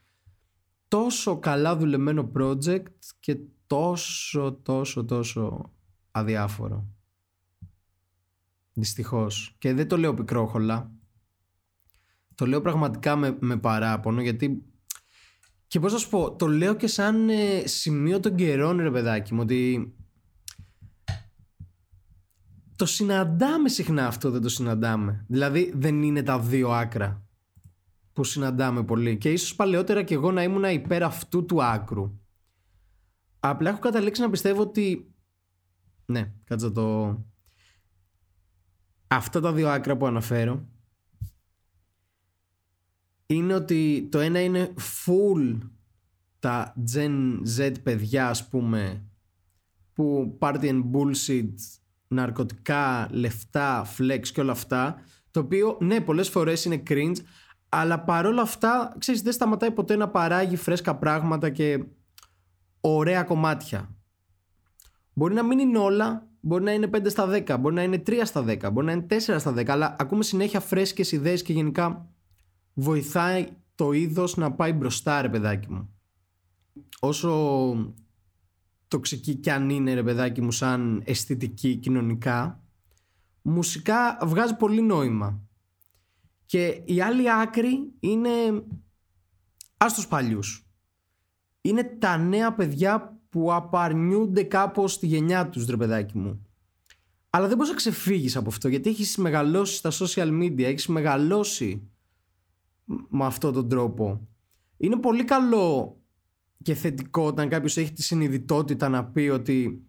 Τόσο 0.88 1.38
καλά 1.38 1.76
δουλεμένο 1.76 2.30
project 2.36 2.82
και 3.20 3.38
τόσο 3.66 4.60
τόσο 4.62 5.04
τόσο 5.04 5.72
αδιάφορο. 6.10 6.95
Δυστυχώς. 8.78 9.56
Και 9.58 9.74
δεν 9.74 9.88
το 9.88 9.96
λέω 9.96 10.14
πικρόχολα. 10.14 10.92
Το 12.34 12.46
λέω 12.46 12.60
πραγματικά 12.60 13.16
με, 13.16 13.36
με 13.40 13.56
παράπονο 13.56 14.22
γιατί 14.22 14.64
και 15.66 15.80
πώς 15.80 15.92
θα 15.92 15.98
σου 15.98 16.08
πω, 16.08 16.36
το 16.36 16.46
λέω 16.46 16.74
και 16.74 16.86
σαν 16.86 17.28
ε, 17.28 17.66
σημείο 17.66 18.20
των 18.20 18.34
καιρών 18.34 18.76
ρε 18.76 18.90
παιδάκι 18.90 19.34
μου 19.34 19.40
ότι 19.42 19.94
το 22.76 22.86
συναντάμε 22.86 23.68
συχνά 23.68 24.06
αυτό, 24.06 24.30
δεν 24.30 24.42
το 24.42 24.48
συναντάμε. 24.48 25.24
Δηλαδή 25.28 25.72
δεν 25.76 26.02
είναι 26.02 26.22
τα 26.22 26.40
δύο 26.40 26.70
άκρα 26.70 27.26
που 28.12 28.24
συναντάμε 28.24 28.84
πολύ. 28.84 29.18
Και 29.18 29.32
ίσως 29.32 29.54
παλαιότερα 29.54 30.02
και 30.02 30.14
εγώ 30.14 30.32
να 30.32 30.42
ήμουν 30.42 30.64
υπέρ 30.64 31.02
αυτού 31.02 31.44
του 31.44 31.62
άκρου. 31.62 32.20
Απλά 33.40 33.70
έχω 33.70 33.78
καταλήξει 33.78 34.20
να 34.20 34.30
πιστεύω 34.30 34.62
ότι... 34.62 35.14
Ναι, 36.06 36.32
κάτσε 36.44 36.70
το... 36.70 37.18
Αυτά 39.06 39.40
τα 39.40 39.52
δύο 39.52 39.68
άκρα 39.68 39.96
που 39.96 40.06
αναφέρω 40.06 40.68
είναι 43.26 43.54
ότι 43.54 44.08
το 44.10 44.18
ένα 44.18 44.40
είναι 44.40 44.74
full 44.76 45.58
τα 46.38 46.74
Gen 46.94 47.38
Z 47.58 47.72
παιδιά 47.82 48.28
ας 48.28 48.48
πούμε 48.48 49.04
που 49.92 50.38
party 50.40 50.62
and 50.62 50.82
bullshit 50.92 51.54
ναρκωτικά, 52.08 53.08
λεφτά, 53.10 53.86
flex 53.98 54.20
και 54.32 54.40
όλα 54.40 54.52
αυτά. 54.52 55.00
Το 55.30 55.40
οποίο, 55.40 55.76
ναι, 55.80 56.00
πολλές 56.00 56.28
φορές 56.28 56.64
είναι 56.64 56.82
cringe, 56.88 57.16
αλλά 57.68 58.00
παρόλα 58.00 58.42
αυτά, 58.42 58.94
ξέρεις, 58.98 59.22
δεν 59.22 59.32
σταματάει 59.32 59.70
ποτέ 59.70 59.96
να 59.96 60.08
παράγει 60.08 60.56
φρέσκα 60.56 60.96
πράγματα 60.96 61.50
και 61.50 61.84
ωραία 62.80 63.22
κομμάτια. 63.22 63.94
Μπορεί 65.12 65.34
να 65.34 65.42
μην 65.42 65.58
είναι 65.58 65.78
όλα, 65.78 66.28
μπορεί 66.46 66.64
να 66.64 66.72
είναι 66.72 66.90
5 66.92 67.10
στα 67.10 67.28
10, 67.46 67.56
μπορεί 67.60 67.74
να 67.74 67.82
είναι 67.82 68.02
3 68.06 68.20
στα 68.24 68.44
10, 68.46 68.72
μπορεί 68.72 68.86
να 68.86 68.92
είναι 68.92 69.06
4 69.10 69.18
στα 69.38 69.54
10, 69.56 69.68
αλλά 69.68 69.96
ακούμε 69.98 70.22
συνέχεια 70.22 70.60
φρέσκες 70.60 71.12
ιδέες 71.12 71.42
και 71.42 71.52
γενικά 71.52 72.08
βοηθάει 72.74 73.48
το 73.74 73.92
είδος 73.92 74.36
να 74.36 74.52
πάει 74.52 74.72
μπροστά, 74.72 75.22
ρε 75.22 75.28
παιδάκι 75.28 75.72
μου. 75.72 75.94
Όσο 77.00 77.94
τοξική 78.88 79.34
κι 79.34 79.50
αν 79.50 79.70
είναι 79.70 79.94
ρε 79.94 80.02
παιδάκι 80.02 80.42
μου 80.42 80.52
σαν 80.52 81.02
αισθητική 81.04 81.76
κοινωνικά 81.76 82.62
μουσικά 83.42 84.18
βγάζει 84.22 84.56
πολύ 84.56 84.82
νόημα 84.82 85.40
και 86.46 86.82
η 86.84 87.00
άλλη 87.00 87.32
άκρη 87.32 87.92
είναι 88.00 88.30
ας 89.76 89.94
τους 89.94 90.06
παλιούς 90.06 90.66
είναι 91.60 91.84
τα 91.84 92.16
νέα 92.16 92.54
παιδιά 92.54 93.15
που 93.36 93.52
απαρνιούνται 93.52 94.42
κάπως 94.42 94.92
στη 94.92 95.06
γενιά 95.06 95.48
τους 95.48 95.66
ρε 95.66 95.76
παιδάκι 95.76 96.18
μου. 96.18 96.46
Αλλά 97.30 97.46
δεν 97.46 97.56
μπορείς 97.56 97.70
να 97.70 97.76
ξεφύγεις 97.76 98.36
από 98.36 98.48
αυτό 98.48 98.68
γιατί 98.68 98.90
έχεις 98.90 99.16
μεγαλώσει 99.16 99.76
στα 99.76 99.90
social 99.92 100.42
media 100.42 100.62
έχεις 100.62 100.86
μεγαλώσει 100.86 101.90
με 103.08 103.24
αυτόν 103.24 103.52
τον 103.52 103.68
τρόπο. 103.68 104.28
Είναι 104.76 104.96
πολύ 104.96 105.24
καλό 105.24 106.00
και 106.62 106.74
θετικό 106.74 107.26
όταν 107.26 107.48
κάποιος 107.48 107.76
έχει 107.76 107.92
τη 107.92 108.02
συνειδητότητα 108.02 108.88
να 108.88 109.04
πει 109.04 109.20
ότι 109.20 109.84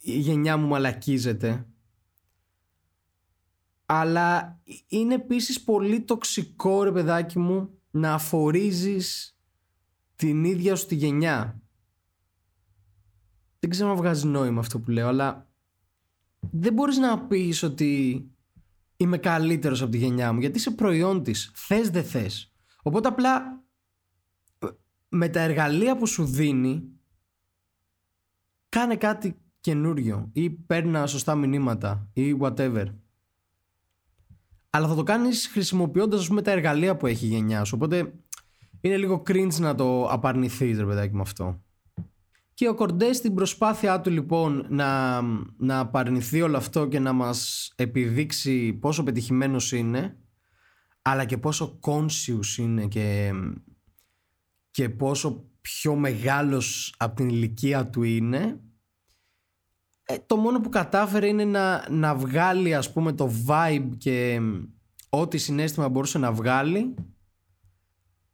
η 0.00 0.18
γενιά 0.18 0.56
μου 0.56 0.66
μαλακίζεται. 0.66 1.66
Αλλά 3.86 4.60
είναι 4.86 5.14
επίσης 5.14 5.62
πολύ 5.62 6.00
τοξικό 6.00 6.82
ρε 6.82 6.92
παιδάκι 6.92 7.38
μου 7.38 7.70
να 7.90 8.14
αφορίζεις 8.14 9.36
την 10.16 10.44
ίδια 10.44 10.76
σου 10.76 10.86
τη 10.86 10.94
γενιά 10.94 11.62
δεν 13.62 13.70
ξέρω 13.70 13.90
αν 13.90 13.96
βγάζει 13.96 14.26
νόημα 14.26 14.60
αυτό 14.60 14.78
που 14.78 14.90
λέω 14.90 15.08
αλλά 15.08 15.46
δεν 16.50 16.72
μπορείς 16.72 16.96
να 16.96 17.18
πεις 17.18 17.62
ότι 17.62 18.24
είμαι 18.96 19.18
καλύτερος 19.18 19.82
από 19.82 19.90
τη 19.90 19.98
γενιά 19.98 20.32
μου 20.32 20.40
γιατί 20.40 20.58
είσαι 20.58 20.70
προϊόν 20.70 21.22
της 21.22 21.52
θες 21.54 21.90
δεν 21.90 22.04
θες 22.04 22.52
οπότε 22.82 23.08
απλά 23.08 23.62
με 25.08 25.28
τα 25.28 25.40
εργαλεία 25.40 25.96
που 25.96 26.06
σου 26.06 26.24
δίνει 26.24 26.82
κάνε 28.68 28.96
κάτι 28.96 29.36
καινούριο 29.60 30.30
ή 30.32 30.50
παίρνα 30.50 31.06
σωστά 31.06 31.34
μηνύματα 31.34 32.08
ή 32.12 32.36
whatever. 32.40 32.86
Αλλά 34.70 34.88
θα 34.88 34.94
το 34.94 35.02
κάνεις 35.02 35.46
χρησιμοποιώντας 35.46 36.20
ας 36.20 36.28
πούμε 36.28 36.42
τα 36.42 36.50
εργαλεία 36.50 36.96
που 36.96 37.06
έχει 37.06 37.24
η 37.24 37.28
γενιά 37.28 37.64
σου. 37.64 37.76
Οπότε 37.76 38.12
είναι 38.80 38.96
λίγο 38.96 39.22
cringe 39.26 39.54
να 39.58 39.74
το 39.74 40.06
απαρνηθείς 40.06 40.78
ρε 40.78 40.84
παιδάκι 40.84 41.14
με 41.14 41.20
αυτό. 41.20 41.62
Και 42.54 42.68
ο 42.68 42.74
Κορντές 42.74 43.16
στην 43.16 43.34
προσπάθειά 43.34 44.00
του 44.00 44.10
λοιπόν 44.10 44.66
να, 44.68 45.20
να 45.56 45.78
απαρνηθεί 45.78 46.42
όλο 46.42 46.56
αυτό 46.56 46.88
και 46.88 46.98
να 46.98 47.12
μας 47.12 47.72
επιδείξει 47.76 48.72
πόσο 48.72 49.02
πετυχημένος 49.02 49.72
είναι 49.72 50.16
αλλά 51.02 51.24
και 51.24 51.38
πόσο 51.38 51.78
conscious 51.82 52.58
είναι 52.58 52.86
και 52.86 53.32
και 54.70 54.88
πόσο 54.88 55.50
πιο 55.60 55.94
μεγάλος 55.94 56.94
από 56.98 57.16
την 57.16 57.28
ηλικία 57.28 57.86
του 57.86 58.02
είναι 58.02 58.60
ε, 60.02 60.16
το 60.26 60.36
μόνο 60.36 60.60
που 60.60 60.68
κατάφερε 60.68 61.26
είναι 61.26 61.44
να, 61.44 61.90
να 61.90 62.14
βγάλει 62.14 62.74
ας 62.74 62.92
πούμε 62.92 63.12
το 63.12 63.30
vibe 63.46 63.90
και 63.98 64.40
ό,τι 65.08 65.38
συνέστημα 65.38 65.88
μπορούσε 65.88 66.18
να 66.18 66.32
βγάλει 66.32 66.94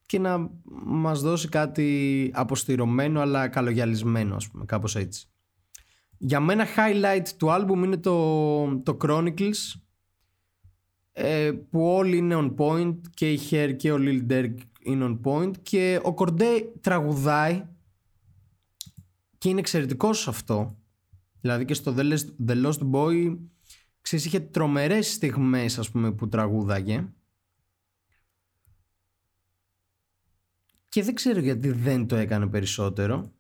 και 0.09 0.19
να 0.19 0.51
μας 0.85 1.21
δώσει 1.21 1.49
κάτι 1.49 2.31
αποστηρωμένο 2.35 3.21
αλλά 3.21 3.49
καλογιαλισμένο 3.49 4.35
ας 4.35 4.49
πούμε 4.49 4.65
κάπως 4.65 4.97
έτσι. 4.97 5.29
Για 6.19 6.41
μένα 6.41 6.67
highlight 6.77 7.27
του 7.37 7.47
album 7.51 7.85
είναι 7.85 7.97
το, 7.97 8.79
το 8.79 8.97
Chronicles 9.01 9.81
ε, 11.13 11.53
που 11.71 11.89
όλοι 11.89 12.17
είναι 12.17 12.37
on 12.39 12.55
point 12.57 12.97
και 13.15 13.33
η 13.33 13.41
Hair 13.51 13.75
και 13.77 13.93
ο 13.93 13.97
Lil 14.01 14.27
Durk 14.31 14.55
είναι 14.83 15.05
on 15.09 15.21
point 15.31 15.53
και 15.63 16.01
ο 16.03 16.15
Κορντέ 16.15 16.73
τραγουδάει 16.81 17.65
και 19.39 19.49
είναι 19.49 19.61
εξαιρετικός 19.61 20.21
σε 20.21 20.31
αυτό. 20.31 20.79
Δηλαδή 21.41 21.65
και 21.65 21.75
στο 21.75 21.95
The 22.47 22.65
Lost 22.65 22.91
Boy 22.93 23.39
ξέρεις 24.01 24.25
είχε 24.25 24.41
τρομερές 24.41 25.13
στιγμές 25.13 25.79
ας 25.79 25.91
πούμε 25.91 26.13
που 26.13 26.29
τραγούδαγε 26.29 27.09
και 30.89 31.03
δεν 31.03 31.15
ξέρω 31.15 31.41
γιατί 31.41 31.71
δεν 31.71 32.07
το 32.07 32.17
έκανε 32.17 32.47
περισσότερο. 32.47 33.33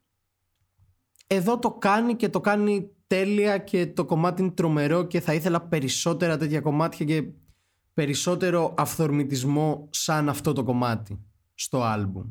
Εδώ 1.27 1.59
το 1.59 1.71
κάνει 1.71 2.17
και 2.17 2.29
το 2.29 2.41
κάνει 2.41 2.91
τέλεια 3.07 3.59
και 3.59 3.87
το 3.87 4.05
κομμάτι 4.05 4.43
είναι 4.43 4.51
τρομερό 4.51 5.03
και 5.07 5.21
θα 5.21 5.35
ήθελα 5.35 5.61
περισσότερα 5.61 6.37
τέτοια 6.37 6.61
κομμάτια 6.61 7.07
και 7.07 7.29
περισσότερο 7.95 8.75
αυθορμητισμό 8.77 9.89
σαν 9.91 10.29
αυτό 10.29 10.53
το 10.53 10.65
κομμάτι 10.65 11.21
στο 11.55 11.83
άλμπουμ. 11.83 12.25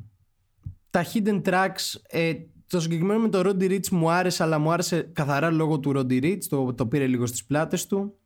Τα 0.89 1.05
hidden 1.13 1.41
tracks, 1.41 1.99
ε, 2.07 2.33
το 2.67 2.79
συγκεκριμένο 2.79 3.19
με 3.19 3.29
το 3.29 3.39
Roddy 3.39 3.71
Rich 3.71 3.87
μου 3.87 4.11
άρεσε, 4.11 4.43
αλλά 4.43 4.59
μου 4.59 4.71
άρεσε 4.71 5.01
καθαρά 5.01 5.51
λόγω 5.51 5.79
του 5.79 5.91
Roddy 5.95 6.23
Rich, 6.23 6.43
το, 6.49 6.73
το 6.73 6.87
πήρε 6.87 7.07
λίγο 7.07 7.25
στις 7.25 7.45
πλάτες 7.45 7.87
του. 7.87 8.19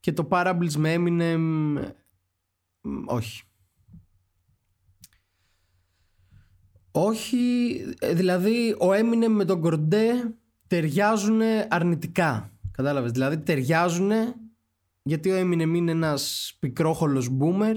και 0.00 0.12
το 0.12 0.28
Parables 0.30 0.72
με 0.76 0.94
Eminem 0.98 1.92
όχι. 3.06 3.42
Όχι, 6.92 7.74
ε, 7.98 8.14
δηλαδή 8.14 8.72
ο 8.72 8.88
Eminem 8.92 9.28
με 9.28 9.44
τον 9.44 9.60
Κορντέ 9.60 10.34
ταιριάζουν 10.66 11.40
αρνητικά. 11.68 12.52
Κατάλαβες, 12.70 13.10
δηλαδή 13.10 13.38
ταιριάζουν 13.38 14.10
γιατί 15.02 15.30
ο 15.30 15.40
Eminem 15.40 15.74
είναι 15.74 15.90
ένας 15.90 16.54
πικρόχολος 16.58 17.30
boomer 17.40 17.74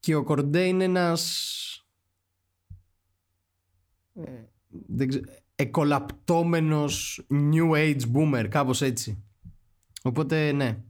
και 0.00 0.14
ο 0.14 0.24
Κορντέ 0.24 0.66
είναι 0.66 0.84
ένας 0.84 1.44
ε, 4.14 4.44
εκολαπτώμενος 5.54 7.26
new 7.30 7.70
age 7.70 8.02
boomer 8.14 8.46
κάπως 8.50 8.82
έτσι 8.82 9.24
οπότε 10.02 10.52
ναι 10.52 10.82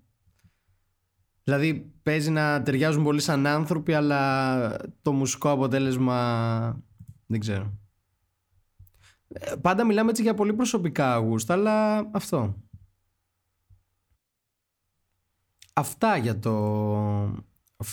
δηλαδή 1.45 1.93
παίζει 2.11 2.31
να 2.31 2.63
ταιριάζουν 2.63 3.03
πολύ 3.03 3.21
σαν 3.21 3.47
άνθρωποι 3.47 3.95
αλλά 3.95 4.77
το 5.03 5.13
μουσικό 5.13 5.51
αποτέλεσμα 5.51 6.83
δεν 7.27 7.41
ξέρω 7.41 7.79
ε, 9.29 9.55
πάντα 9.61 9.85
μιλάμε 9.85 10.11
έτσι 10.11 10.23
για 10.23 10.35
πολύ 10.35 10.53
προσωπικά 10.53 11.13
αγούστα 11.13 11.53
αλλά 11.53 12.09
αυτό 12.13 12.57
αυτά 15.73 16.17
για 16.17 16.39
το 16.39 17.25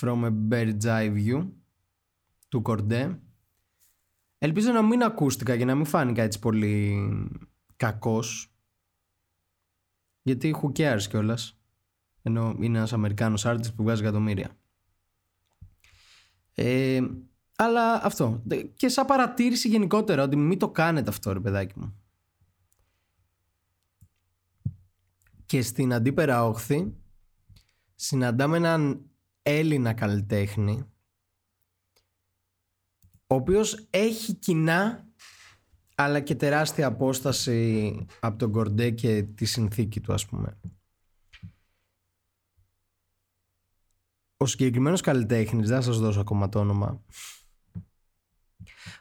From 0.01 0.23
a 0.23 0.31
Bird's 0.49 0.81
Eye 0.81 1.13
View 1.13 1.47
του 2.47 2.61
Κορντέ 2.61 3.19
Ελπίζω 4.39 4.71
να 4.71 4.81
μην 4.81 5.03
ακούστηκα 5.03 5.57
και 5.57 5.65
να 5.65 5.75
μην 5.75 5.85
φάνηκα 5.85 6.21
έτσι 6.21 6.39
πολύ 6.39 7.09
κακός. 7.75 8.51
Γιατί 10.21 10.55
who 10.61 10.71
cares 10.79 11.01
κιόλας. 11.09 11.56
Ενώ 12.27 12.55
είναι 12.59 12.77
ένας 12.77 12.93
Αμερικάνος 12.93 13.43
artist 13.45 13.75
που 13.75 13.83
βγάζει 13.83 14.01
εκατομμύρια. 14.01 14.57
Ε, 16.53 17.01
αλλά 17.55 18.05
αυτό. 18.05 18.43
Και 18.75 18.87
σαν 18.87 19.05
παρατήρηση 19.05 19.67
γενικότερα 19.67 20.23
ότι 20.23 20.35
μην 20.35 20.59
το 20.59 20.69
κάνετε 20.69 21.09
αυτό 21.09 21.33
ρε 21.33 21.39
παιδάκι 21.39 21.79
μου. 21.79 22.01
Και 25.45 25.61
στην 25.61 25.93
αντίπερα 25.93 26.45
όχθη 26.45 26.93
συναντάμε 27.95 28.57
έναν 28.57 29.05
Έλληνα 29.41 29.93
καλλιτέχνη 29.93 30.85
ο 33.27 33.35
οποίος 33.35 33.87
έχει 33.89 34.33
κοινά 34.33 35.07
αλλά 35.95 36.19
και 36.19 36.35
τεράστια 36.35 36.87
απόσταση 36.87 38.05
από 38.19 38.37
τον 38.37 38.51
Κορντέ 38.51 38.89
και 38.89 39.23
τη 39.23 39.45
συνθήκη 39.45 39.99
του 39.99 40.13
ας 40.13 40.25
πούμε. 40.25 40.57
Ο 44.37 44.45
συγκεκριμένος 44.45 45.01
καλλιτέχνης, 45.01 45.67
δεν 45.67 45.75
θα 45.75 45.81
σας 45.81 45.99
δώσω 45.99 46.19
ακόμα 46.19 46.49
το 46.49 46.59
όνομα, 46.59 47.03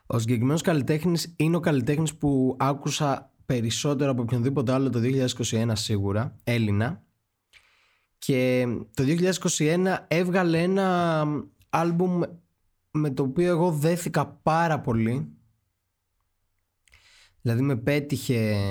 ο 0.06 0.18
συγκεκριμένος 0.18 0.62
καλλιτέχνης 0.62 1.34
είναι 1.36 1.56
ο 1.56 1.60
καλλιτέχνης 1.60 2.14
που 2.14 2.56
άκουσα 2.58 3.32
περισσότερο 3.46 4.10
από 4.10 4.22
οποιονδήποτε 4.22 4.72
άλλο 4.72 4.90
το 4.90 5.00
2021 5.50 5.70
σίγουρα, 5.72 6.36
Έλληνα. 6.44 7.04
Και 8.18 8.66
το 8.94 9.04
2021 9.58 9.96
έβγαλε 10.08 10.62
ένα 10.62 11.24
άλμπουμ 11.68 12.20
με 12.90 13.10
το 13.10 13.22
οποίο 13.22 13.48
εγώ 13.48 13.72
δέθηκα 13.72 14.26
πάρα 14.26 14.80
πολύ. 14.80 15.28
Δηλαδή 17.40 17.62
με 17.62 17.76
πέτυχε 17.76 18.68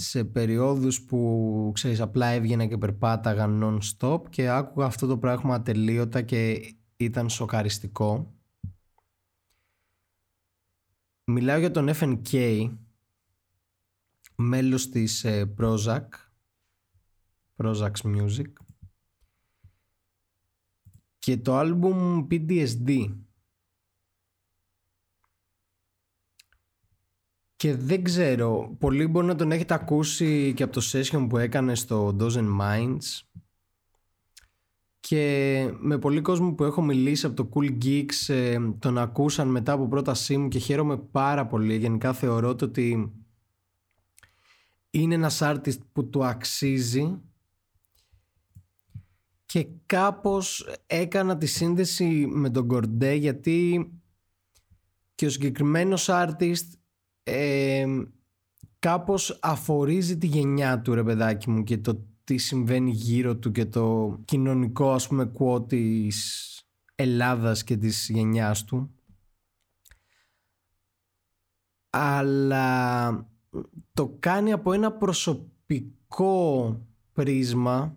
σε 0.00 0.24
περιόδους 0.24 1.02
που 1.02 1.70
ξέρεις 1.74 2.00
απλά 2.00 2.26
έβγαινα 2.26 2.66
και 2.66 2.78
περπάταγα 2.78 3.46
non-stop 3.62 4.22
και 4.30 4.48
άκουγα 4.48 4.86
αυτό 4.86 5.06
το 5.06 5.18
πράγμα 5.18 5.54
ατελείωτα 5.54 6.22
και 6.22 6.74
ήταν 6.96 7.28
σοκαριστικό. 7.28 8.34
Μιλάω 11.24 11.58
για 11.58 11.70
τον 11.70 11.88
FNK, 11.94 12.70
μέλος 14.36 14.88
της 14.88 15.24
ε, 15.24 15.54
Prozac, 15.58 16.08
Prozac 17.56 17.92
Music 18.02 18.52
και 21.18 21.36
το 21.36 21.56
άλμπουμ 21.56 22.26
PTSD. 22.30 23.14
Και 27.60 27.74
δεν 27.74 28.02
ξέρω, 28.02 28.76
πολλοί 28.78 29.06
μπορεί 29.06 29.26
να 29.26 29.34
τον 29.34 29.52
έχετε 29.52 29.74
ακούσει 29.74 30.52
και 30.56 30.62
από 30.62 30.72
το 30.72 30.80
session 30.92 31.26
που 31.28 31.38
έκανε 31.38 31.74
στο 31.74 32.16
Dozen 32.20 32.60
Minds 32.60 33.20
και 35.00 35.74
με 35.78 35.98
πολλοί 35.98 36.20
κόσμο 36.20 36.52
που 36.52 36.64
έχω 36.64 36.82
μιλήσει 36.82 37.26
από 37.26 37.34
το 37.34 37.48
Cool 37.54 37.84
Geeks 37.84 38.34
ε, 38.34 38.58
τον 38.78 38.98
ακούσαν 38.98 39.48
μετά 39.48 39.72
από 39.72 39.88
πρότασή 39.88 40.36
μου 40.36 40.48
και 40.48 40.58
χαίρομαι 40.58 40.96
πάρα 40.96 41.46
πολύ. 41.46 41.76
Γενικά 41.76 42.12
θεωρώ 42.12 42.48
ότι 42.48 43.12
είναι 44.90 45.14
ένας 45.14 45.38
artist 45.42 45.78
που 45.92 46.08
του 46.08 46.24
αξίζει 46.24 47.20
και 49.46 49.66
κάπως 49.86 50.68
έκανα 50.86 51.36
τη 51.36 51.46
σύνδεση 51.46 52.26
με 52.30 52.50
τον 52.50 52.66
Κορντέ 52.66 53.12
γιατί 53.12 53.90
και 55.14 55.26
ο 55.26 55.30
συγκεκριμένος 55.30 56.08
artist 56.10 56.79
ε, 57.30 57.86
κάπως 58.78 59.38
αφορίζει 59.42 60.18
τη 60.18 60.26
γενιά 60.26 60.80
του 60.80 60.94
ρε 60.94 61.04
παιδάκι 61.04 61.50
μου 61.50 61.62
και 61.62 61.78
το 61.78 62.04
τι 62.24 62.38
συμβαίνει 62.38 62.90
γύρω 62.90 63.36
του 63.36 63.52
και 63.52 63.66
το 63.66 64.16
κοινωνικό 64.24 64.92
ας 64.92 65.08
πούμε 65.08 65.24
κουό 65.24 65.62
της 65.62 66.46
Ελλάδας 66.94 67.64
και 67.64 67.76
της 67.76 68.08
γενιάς 68.08 68.64
του 68.64 68.94
αλλά 71.90 73.10
το 73.92 74.16
κάνει 74.18 74.52
από 74.52 74.72
ένα 74.72 74.92
προσωπικό 74.92 76.76
πρίσμα 77.12 77.96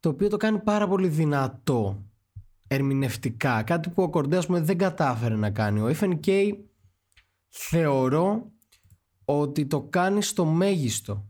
το 0.00 0.08
οποίο 0.08 0.28
το 0.28 0.36
κάνει 0.36 0.58
πάρα 0.58 0.88
πολύ 0.88 1.08
δυνατό 1.08 2.02
ερμηνευτικά. 2.68 3.62
Κάτι 3.62 3.90
που 3.90 4.02
ο 4.02 4.10
Κορντέ 4.10 4.40
δεν 4.48 4.78
κατάφερε 4.78 5.34
να 5.34 5.50
κάνει. 5.50 5.80
Ο 5.80 5.94
FNK 6.00 6.52
θεωρώ 7.48 8.52
ότι 9.24 9.66
το 9.66 9.82
κάνεις 9.82 10.28
στο 10.28 10.44
μέγιστο. 10.44 11.28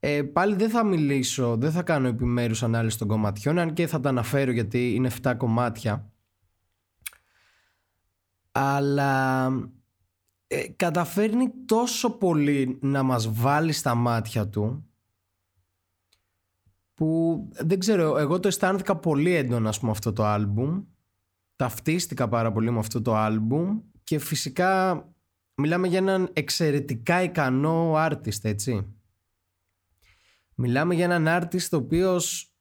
Ε, 0.00 0.22
πάλι 0.22 0.54
δεν 0.54 0.70
θα 0.70 0.84
μιλήσω, 0.84 1.56
δεν 1.56 1.72
θα 1.72 1.82
κάνω 1.82 2.08
επιμέρους 2.08 2.62
ανάλυση 2.62 2.98
των 2.98 3.08
κομματιών 3.08 3.58
αν 3.58 3.72
και 3.72 3.86
θα 3.86 4.00
τα 4.00 4.08
αναφέρω 4.08 4.50
γιατί 4.50 4.94
είναι 4.94 5.10
7 5.22 5.34
κομμάτια. 5.36 6.12
Αλλά 8.52 9.46
ε, 10.46 10.68
καταφέρνει 10.68 11.50
τόσο 11.66 12.10
πολύ 12.10 12.78
να 12.82 13.02
μας 13.02 13.32
βάλει 13.32 13.72
στα 13.72 13.94
μάτια 13.94 14.48
του 14.48 14.88
που 16.94 17.38
δεν 17.52 17.78
ξέρω, 17.78 18.18
εγώ 18.18 18.40
το 18.40 18.48
αισθάνθηκα 18.48 18.96
πολύ 18.96 19.34
έντονα 19.34 19.74
με 19.80 19.90
αυτό 19.90 20.12
το 20.12 20.24
άλμπουμ. 20.24 20.82
Ταυτίστηκα 21.56 22.28
πάρα 22.28 22.52
πολύ 22.52 22.70
με 22.70 22.78
αυτό 22.78 23.02
το 23.02 23.16
άλμπουμ 23.16 23.80
και 24.04 24.18
φυσικά 24.18 25.02
μιλάμε 25.54 25.88
για 25.88 25.98
έναν 25.98 26.30
εξαιρετικά 26.32 27.22
ικανό 27.22 27.94
artist 27.96 28.42
έτσι. 28.44 28.94
Μιλάμε 30.54 30.94
για 30.94 31.04
έναν 31.04 31.42
artist 31.42 31.68
ο 31.72 31.76
οποίος 31.76 32.54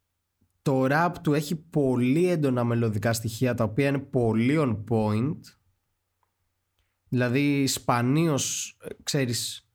το 0.61 0.87
rap 0.89 1.13
του 1.21 1.33
έχει 1.33 1.55
πολύ 1.55 2.29
έντονα 2.29 2.63
μελωδικά 2.63 3.13
στοιχεία 3.13 3.53
τα 3.53 3.63
οποία 3.63 3.87
είναι 3.87 3.99
πολύ 3.99 4.55
on 4.59 4.83
point. 4.89 5.39
Δηλαδή 7.09 7.67
σπανίως 7.67 8.77
ξέρεις 9.03 9.67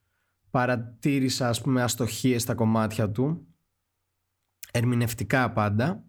παρατήρησα 0.50 1.48
ας 1.48 1.60
πούμε 1.60 1.82
αστοχίες 1.82 2.42
στα 2.42 2.54
κομμάτια 2.54 3.10
του. 3.10 3.46
Ερμηνευτικά 4.72 5.52
πάντα. 5.52 6.07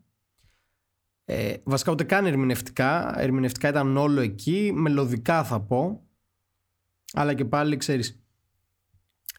Ε, 1.32 1.54
βασικά 1.64 1.92
ούτε 1.92 2.04
καν 2.04 2.26
ερμηνευτικά. 2.26 3.20
Ερμηνευτικά 3.20 3.70
ήταν 3.70 3.98
όλο 3.98 4.22
εκεί. 4.22 4.72
Μελωδικά 4.76 5.44
θα 5.44 5.60
πω. 5.60 6.04
Αλλά 7.14 7.34
και 7.34 7.46
πάλι 7.46 7.78
ξέρεις. 7.78 8.20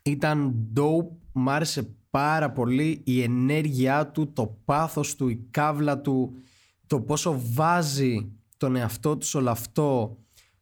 Ήταν 0.03 0.55
dope. 0.77 1.09
Μ' 1.33 1.49
άρεσε 1.49 1.95
πάρα 2.11 2.51
πολύ 2.51 3.01
η 3.05 3.23
ενέργειά 3.23 4.07
του, 4.07 4.33
το 4.33 4.59
πάθος 4.65 5.17
του, 5.17 5.29
η 5.29 5.47
κάβλα 5.51 6.01
του, 6.01 6.35
το 6.87 7.01
πόσο 7.01 7.41
βάζει 7.53 8.33
τον 8.57 8.77
εαυτό 8.77 9.17
του 9.17 9.27
όλο 9.33 9.51
αυτό, 9.51 10.19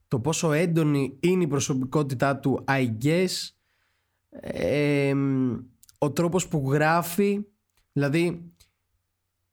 το 0.08 0.20
πόσο 0.20 0.52
έντονη 0.52 1.16
είναι 1.20 1.42
η 1.42 1.46
προσωπικότητά 1.46 2.36
του, 2.36 2.64
I 2.68 2.88
guess, 3.04 3.50
ε, 4.30 5.14
ο 5.98 6.10
τρόπος 6.10 6.48
που 6.48 6.72
γράφει, 6.72 7.44
Δηλαδή, 7.92 8.52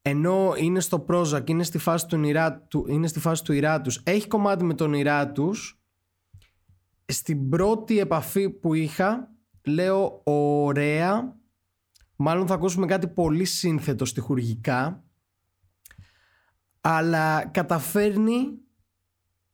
ενώ 0.07 0.53
είναι 0.57 0.79
στο 0.79 1.05
Prozac, 1.09 1.49
είναι 1.49 1.63
στη 1.63 1.77
φάση 1.77 2.07
του, 2.07 2.21
του, 2.67 2.85
είναι 2.87 3.07
στη 3.07 3.19
φάση 3.19 3.43
του 3.43 3.53
Ιράτους, 3.53 4.01
έχει 4.03 4.27
κομμάτι 4.27 4.63
με 4.63 4.73
τον 4.73 4.93
Ιράτους, 4.93 5.79
στην 7.05 7.49
πρώτη 7.49 7.99
επαφή 7.99 8.49
που 8.49 8.73
είχα, 8.73 9.33
λέω 9.63 10.21
ωραία. 10.23 11.35
Μάλλον 12.15 12.47
θα 12.47 12.53
ακούσουμε 12.53 12.85
κάτι 12.85 13.07
πολύ 13.07 13.45
σύνθετο 13.45 14.05
στοιχουργικά 14.05 15.05
αλλά 16.87 17.45
καταφέρνει 17.45 18.57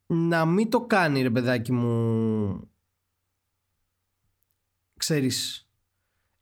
να 0.05 0.45
μην 0.45 0.69
το 0.69 0.81
κάνει 0.85 1.21
ρε 1.21 1.29
παιδάκι 1.29 1.71
μου 1.71 2.69
ξέρεις 4.97 5.69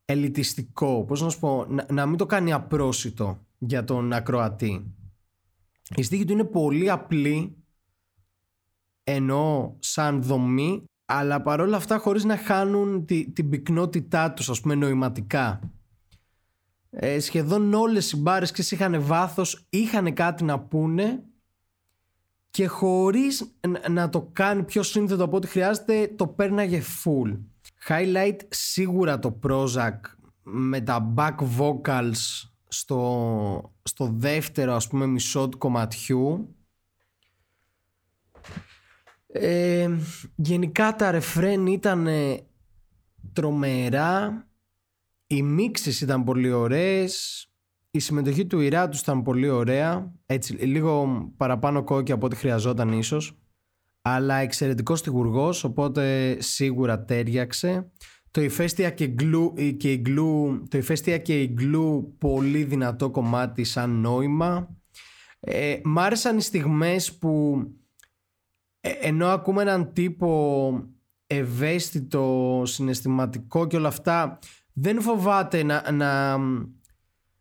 ελιτιστικό. 0.05 1.05
Πώς 1.05 1.21
να 1.21 1.29
σου 1.29 1.39
πω 1.39 1.65
να, 1.69 1.85
να 1.91 2.05
μην 2.05 2.17
το 2.17 2.25
κάνει 2.25 2.53
απρόσιτο 2.53 3.47
για 3.59 3.83
τον 3.83 4.13
ακροατή. 4.13 4.93
Η 5.95 6.03
στίχη 6.03 6.25
του 6.25 6.33
είναι 6.33 6.43
πολύ 6.43 6.89
απλή 6.89 7.55
ενώ 9.03 9.75
σαν 9.79 10.21
δομή 10.21 10.83
αλλά 11.05 11.41
παρόλα 11.41 11.77
αυτά 11.77 11.97
χωρίς 11.97 12.23
να 12.23 12.37
χάνουν 12.37 13.05
τη, 13.05 13.31
την 13.31 13.49
πυκνότητά 13.49 14.31
τους 14.31 14.49
ας 14.49 14.61
πούμε 14.61 14.75
νοηματικά. 14.75 15.59
Ε, 16.89 17.19
σχεδόν 17.19 17.73
όλες 17.73 18.11
οι 18.11 18.17
μπάρες 18.17 18.51
και 18.51 18.63
είχαν 18.69 19.01
βάθος 19.01 19.65
είχαν 19.69 20.13
κάτι 20.13 20.43
να 20.43 20.59
πούνε 20.59 21.23
και 22.49 22.67
χωρίς 22.67 23.55
να 23.89 24.09
το 24.09 24.29
κάνει 24.33 24.63
πιο 24.63 24.83
σύνθετο 24.83 25.23
από 25.23 25.37
ό,τι 25.37 25.47
χρειάζεται 25.47 26.13
το 26.15 26.27
πέρναγε 26.27 26.81
full. 27.03 27.39
Highlight 27.87 28.37
σίγουρα 28.49 29.19
το 29.19 29.39
Prozac 29.43 29.99
με 30.43 30.81
τα 30.81 31.13
back 31.17 31.35
vocals 31.57 32.49
στο, 32.69 33.73
στο 33.83 34.09
δεύτερο 34.13 34.73
ας 34.73 34.87
πούμε 34.87 35.05
μισό 35.05 35.49
του 35.49 35.57
κομματιού. 35.57 36.55
Ε, 39.27 39.89
γενικά 40.35 40.95
τα 40.95 41.11
ρεφρέν 41.11 41.67
ήταν 41.67 42.07
τρομερά. 43.33 44.43
Οι 45.27 45.43
μίξεις 45.43 46.01
ήταν 46.01 46.23
πολύ 46.23 46.51
ωραίες. 46.51 47.43
Η 47.91 47.99
συμμετοχή 47.99 48.45
του 48.45 48.59
Ιρά 48.59 48.89
τους 48.89 48.99
ήταν 48.99 49.21
πολύ 49.23 49.49
ωραία. 49.49 50.13
Έτσι 50.25 50.53
λίγο 50.53 51.25
παραπάνω 51.37 51.83
κόκκι 51.83 52.11
από 52.11 52.25
ό,τι 52.25 52.35
χρειαζόταν 52.35 52.91
ίσως. 52.91 53.37
Αλλά 54.01 54.35
εξαιρετικός 54.35 54.99
στιγουργός 54.99 55.63
οπότε 55.63 56.35
σίγουρα 56.41 57.03
τέριαξε 57.05 57.91
το 58.31 58.41
ηφαίστεια 58.41 58.89
και, 58.89 59.07
γκλου, 59.07 59.53
και 59.77 59.91
η 59.91 59.97
γκλου, 59.97 60.63
το 60.69 60.77
ηφαίστεια 60.77 61.17
και 61.17 61.41
η 61.41 61.47
γκλου 61.47 62.15
πολύ 62.17 62.63
δυνατό 62.63 63.09
κομμάτι 63.09 63.63
σαν 63.63 63.89
νόημα. 63.89 64.77
Ε, 65.39 65.79
μ' 65.83 65.99
άρεσαν 65.99 66.37
οι 66.37 66.41
στιγμές 66.41 67.17
που 67.17 67.63
ε, 68.81 68.89
ενώ 68.89 69.27
ακούμε 69.27 69.61
έναν 69.61 69.93
τύπο 69.93 70.71
ευαίσθητο, 71.27 72.61
συναισθηματικό 72.65 73.67
και 73.67 73.75
όλα 73.75 73.87
αυτά 73.87 74.39
δεν 74.73 75.01
φοβάται 75.01 75.63
να, 75.63 75.91
να, 75.91 76.37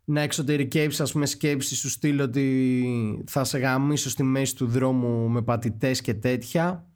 να 0.04 0.20
εξωτερικεύσει 0.20 1.02
ας 1.02 1.12
πούμε 1.12 1.26
σκέψη 1.26 1.74
σου 1.74 1.88
στείλω 1.88 2.22
ότι 2.22 3.24
θα 3.26 3.44
σε 3.44 3.58
γαμίσω 3.58 4.10
στη 4.10 4.22
μέση 4.22 4.56
του 4.56 4.66
δρόμου 4.66 5.28
με 5.28 5.42
πατητές 5.42 6.00
και 6.00 6.14
τέτοια 6.14 6.87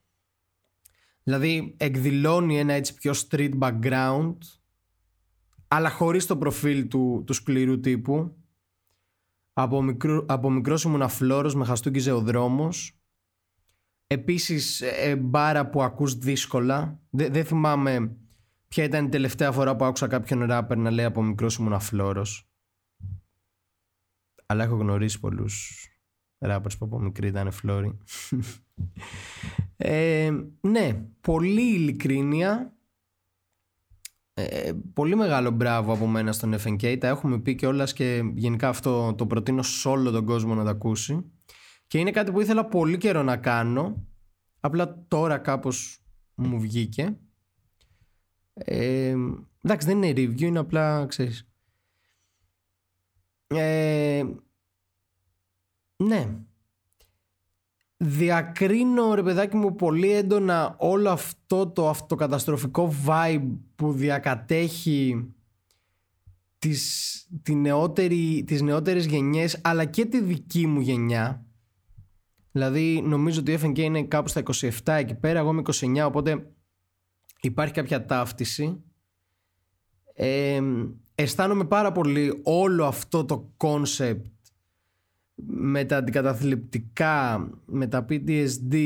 δηλαδή 1.22 1.74
εκδηλώνει 1.78 2.58
ένα 2.58 2.72
έτσι 2.72 2.94
πιο 2.94 3.12
street 3.28 3.58
background 3.58 4.36
αλλά 5.68 5.90
χωρίς 5.90 6.26
το 6.26 6.36
προφίλ 6.36 6.88
του, 6.88 7.22
του 7.26 7.32
σκληρού 7.32 7.80
τύπου. 7.80 8.36
Από, 9.52 9.82
μικρό, 9.82 10.24
από 10.28 10.50
μικρός 10.50 10.82
ήμουν 10.82 11.02
αφλόρος 11.02 11.54
με 11.54 11.64
χαστούκιζε 11.64 12.12
ο 12.12 12.20
δρόμος 12.20 13.02
Επίσης 14.12 14.80
ε, 14.80 15.16
μπάρα 15.16 15.70
που 15.70 15.82
ακούς 15.82 16.14
δύσκολα. 16.14 17.00
Δεν 17.10 17.44
θυμάμαι 17.44 18.16
ποια 18.68 18.84
ήταν 18.84 19.04
η 19.04 19.08
τελευταία 19.08 19.52
φορά 19.52 19.76
που 19.76 19.84
άκουσα 19.84 20.06
κάποιον 20.06 20.44
ράπερ 20.44 20.76
να 20.76 20.90
λέει 20.90 21.04
από 21.04 21.22
μικρός 21.22 21.56
ήμουν 21.56 21.72
αφλόρος 21.72 22.50
Αλλά 24.46 24.64
έχω 24.64 24.76
γνωρίσει 24.76 25.20
πολλούς 25.20 25.86
ράπερς 26.42 26.78
που 26.78 26.84
από 26.84 26.98
μικρή 26.98 27.28
ήταν 27.28 27.50
φλόροι 27.50 27.98
ε, 29.76 30.30
Ναι, 30.60 31.04
πολύ 31.20 31.74
ειλικρίνεια 31.74 32.76
ε, 34.34 34.72
πολύ 34.92 35.16
μεγάλο 35.16 35.50
μπράβο 35.50 35.92
από 35.92 36.06
μένα 36.06 36.32
στον 36.32 36.54
FNK 36.54 36.96
Τα 36.98 37.08
έχουμε 37.08 37.38
πει 37.38 37.54
και 37.54 37.66
όλας 37.66 37.92
και 37.92 38.22
γενικά 38.34 38.68
αυτό 38.68 39.14
το 39.14 39.26
προτείνω 39.26 39.62
σε 39.62 39.88
όλο 39.88 40.10
τον 40.10 40.24
κόσμο 40.24 40.54
να 40.54 40.62
το 40.64 40.70
ακούσει 40.70 41.32
και 41.92 41.98
είναι 41.98 42.10
κάτι 42.10 42.32
που 42.32 42.40
ήθελα 42.40 42.66
πολύ 42.66 42.98
καιρό 42.98 43.22
να 43.22 43.36
κάνω. 43.36 44.06
Απλά 44.60 45.04
τώρα 45.08 45.38
κάπως 45.38 46.04
μου 46.34 46.60
βγήκε. 46.60 47.18
Ε, 48.54 49.14
εντάξει 49.60 49.86
δεν 49.86 50.02
είναι 50.02 50.10
review, 50.10 50.40
είναι 50.40 50.58
απλά 50.58 51.06
ξέρεις. 51.06 51.48
Ε, 53.46 53.91
ναι. 56.12 56.36
Διακρίνω 57.96 59.14
ρε 59.14 59.22
παιδάκι 59.22 59.56
μου 59.56 59.74
πολύ 59.74 60.12
έντονα 60.12 60.76
όλο 60.78 61.10
αυτό 61.10 61.66
το 61.66 61.88
αυτοκαταστροφικό 61.88 62.94
vibe 63.06 63.56
που 63.74 63.92
διακατέχει 63.92 65.26
τις, 66.58 67.26
τη 67.42 67.54
νεότερη, 67.54 68.44
τις 68.46 68.62
νεότερες 68.62 69.06
γενιές 69.06 69.60
αλλά 69.62 69.84
και 69.84 70.04
τη 70.04 70.20
δική 70.20 70.66
μου 70.66 70.80
γενιά 70.80 71.46
Δηλαδή 72.52 73.02
νομίζω 73.04 73.40
ότι 73.40 73.52
η 73.52 73.58
FNK 73.62 73.78
είναι 73.78 74.02
κάπου 74.02 74.28
στα 74.28 74.42
27 74.60 74.70
εκεί 74.84 75.14
πέρα, 75.14 75.38
εγώ 75.38 75.50
είμαι 75.50 75.62
29 75.80 76.04
οπότε 76.06 76.52
υπάρχει 77.40 77.72
κάποια 77.72 78.06
ταύτιση. 78.06 78.82
Ε, 80.14 80.60
αισθάνομαι 81.14 81.64
πάρα 81.64 81.92
πολύ 81.92 82.40
όλο 82.42 82.86
αυτό 82.86 83.24
το 83.24 83.52
κόνσεπτ 83.56 84.41
με 85.34 85.84
τα 85.84 85.96
αντικαταθλιπτικά, 85.96 87.48
με 87.64 87.86
τα 87.86 88.06
PTSD, 88.08 88.76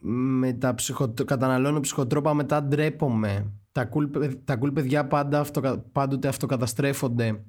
με 0.00 0.52
τα 0.52 0.74
ψυχο... 0.74 1.14
καταναλώνω 1.24 1.80
ψυχοτρόπα, 1.80 2.34
μετά 2.34 2.62
ντρέπομαι. 2.62 3.52
Τα 3.72 3.88
cool, 3.92 4.34
τα 4.44 4.58
cool 4.60 4.74
παιδιά 4.74 5.06
πάντα 5.06 5.40
αυτο, 5.40 5.84
πάντοτε 5.92 6.28
αυτοκαταστρέφονται. 6.28 7.42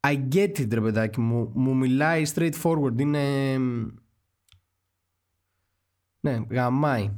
I 0.00 0.28
get 0.34 0.58
it 0.58 0.72
ρε 0.72 0.80
παιδάκι 0.80 1.20
μου. 1.20 1.50
Μου 1.54 1.76
μιλάει 1.76 2.22
straightforward 2.34 2.98
Είναι 2.98 3.56
Ναι 6.20 6.40
γαμάει. 6.50 7.12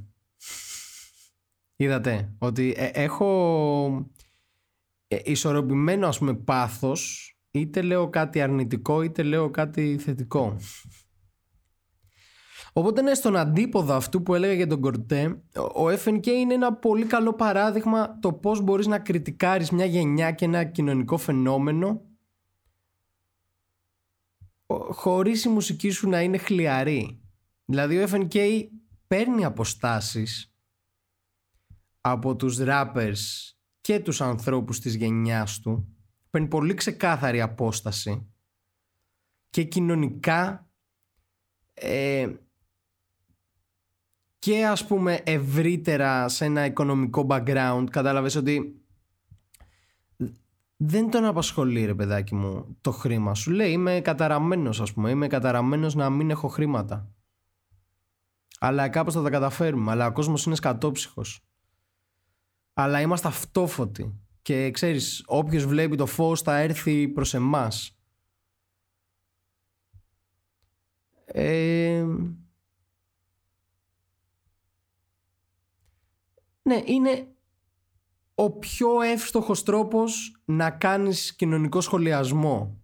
Είδατε 1.77 2.35
Ότι 2.39 2.75
ε, 2.77 2.87
έχω 2.87 4.11
ε, 5.09 5.19
Ισορροπημένο 5.25 6.07
ας 6.07 6.19
πούμε 6.19 6.35
πάθος 6.35 7.32
Είτε 7.55 7.83
λέω 7.83 8.11
κάτι 8.11 8.41
αρνητικό 8.41 9.03
Είτε 9.03 9.23
λέω 9.23 9.51
κάτι 9.51 9.99
θετικό 9.99 10.57
Οπότε 12.73 13.03
ναι, 13.03 13.15
στον 13.15 13.37
αντίποδο 13.37 13.95
αυτού 13.95 14.23
που 14.23 14.35
έλεγα 14.35 14.53
για 14.53 14.67
τον 14.67 14.81
Κορτέ, 14.81 15.43
ο 15.75 15.89
FNK 16.05 16.27
είναι 16.27 16.55
ένα 16.55 16.75
πολύ 16.75 17.07
καλό 17.07 17.35
παράδειγμα 17.35 18.19
το 18.19 18.33
πώς 18.33 18.61
μπορείς 18.61 18.87
να 18.87 18.99
κριτικάρεις 18.99 19.71
μια 19.71 19.85
γενιά 19.85 20.33
και 20.33 20.45
ένα 20.45 20.65
κοινωνικό 20.65 21.17
φαινόμενο 21.17 22.03
χωρίς 24.91 25.45
η 25.45 25.49
μουσική 25.49 25.91
σου 25.91 26.09
να 26.09 26.23
είναι 26.23 26.39
χλιαρή. 26.39 27.21
Δηλαδή 27.65 27.99
ο 27.99 28.07
FNK 28.11 28.63
παίρνει 29.07 29.45
αποστάσεις 29.45 30.55
από 32.01 32.37
τους 32.37 32.59
rappers 32.61 33.21
και 33.81 34.01
τους 34.01 34.21
ανθρώπους 34.21 34.81
της 34.81 34.95
γενιάς 34.95 35.61
του. 35.61 35.97
Παίρνει 36.33 36.49
πολύ 36.49 36.75
ξεκάθαρη 36.75 37.41
απόσταση 37.41 38.33
και 39.51 39.63
κοινωνικά 39.63 40.71
ε, 41.75 42.33
και 44.39 44.67
ας 44.67 44.87
πούμε 44.87 45.21
ευρύτερα 45.25 46.29
σε 46.29 46.45
ένα 46.45 46.65
οικονομικό 46.65 47.27
background. 47.29 47.87
Κατάλαβες 47.91 48.35
ότι 48.35 48.83
δεν 50.77 51.11
τον 51.11 51.25
απασχολεί 51.25 51.85
ρε 51.85 51.95
παιδάκι 51.95 52.35
μου 52.35 52.77
το 52.81 52.91
χρήμα 52.91 53.35
σου. 53.35 53.51
Λέει 53.51 53.71
είμαι 53.73 54.01
καταραμένος 54.01 54.81
ας 54.81 54.93
πούμε. 54.93 55.11
Είμαι 55.11 55.27
καταραμένος 55.27 55.95
να 55.95 56.11
μην 56.11 56.31
έχω 56.31 56.49
χρήματα. 56.49 57.15
Αλλά 58.59 58.89
κάπως 58.89 59.15
θα 59.15 59.23
τα 59.23 59.31
καταφέρουμε. 59.31 59.91
Αλλά 59.91 60.07
ο 60.07 60.13
κόσμος 60.13 60.45
είναι 60.45 60.55
σκατόψυχος. 60.55 61.45
Αλλά 62.73 63.01
είμαστε 63.01 63.29
αυτόφωτοι 63.29 64.22
και 64.43 64.71
ξέρεις 64.71 65.23
όποιος 65.27 65.67
βλέπει 65.67 65.97
το 65.97 66.07
φως 66.07 66.43
θα 66.43 66.59
έρθει 66.59 67.09
προς 67.09 67.35
εμάς 67.35 67.97
ε... 71.25 72.05
ναι 76.63 76.83
είναι 76.85 77.33
ο 78.35 78.51
πιο 78.51 79.01
εύστοχος 79.01 79.63
τρόπος 79.63 80.41
να 80.45 80.71
κάνεις 80.71 81.37
κοινωνικό 81.37 81.81
σχολιασμό. 81.81 82.81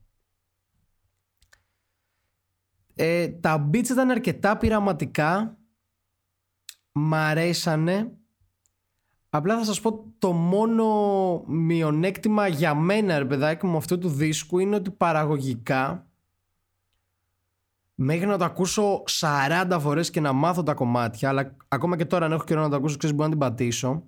Ε, 2.95 3.29
τα 3.29 3.71
beats 3.73 3.89
ήταν 3.89 4.11
αρκετά 4.11 4.57
πειραματικά, 4.57 5.59
μ' 6.93 7.15
αρέσανε, 7.15 8.19
Απλά 9.39 9.59
θα 9.59 9.65
σας 9.65 9.81
πω 9.81 10.13
το 10.19 10.33
μόνο 10.33 10.87
μειονέκτημα 11.47 12.49
για 12.49 12.75
μένα 12.75 13.19
ρε 13.19 13.25
παιδάκι 13.25 13.67
μου 13.67 13.77
αυτού 13.77 13.99
του 13.99 14.09
δίσκου 14.09 14.59
είναι 14.59 14.77
ότι 14.77 14.91
παραγωγικά 14.91 16.07
μέχρι 17.95 18.27
να 18.27 18.39
το 18.39 18.45
ακούσω 18.45 19.05
40 19.21 19.79
φορές 19.81 20.11
και 20.11 20.21
να 20.21 20.33
μάθω 20.33 20.63
τα 20.63 20.75
κομμάτια 20.75 21.29
αλλά 21.29 21.57
ακόμα 21.69 21.97
και 21.97 22.05
τώρα 22.05 22.27
αν 22.27 22.33
έχω 22.33 22.45
καιρό 22.45 22.61
να 22.61 22.69
το 22.69 22.77
ακούσω 22.77 22.97
ξέρεις 22.97 23.17
μπορώ 23.17 23.29
να 23.29 23.37
την 23.37 23.47
πατήσω 23.47 24.05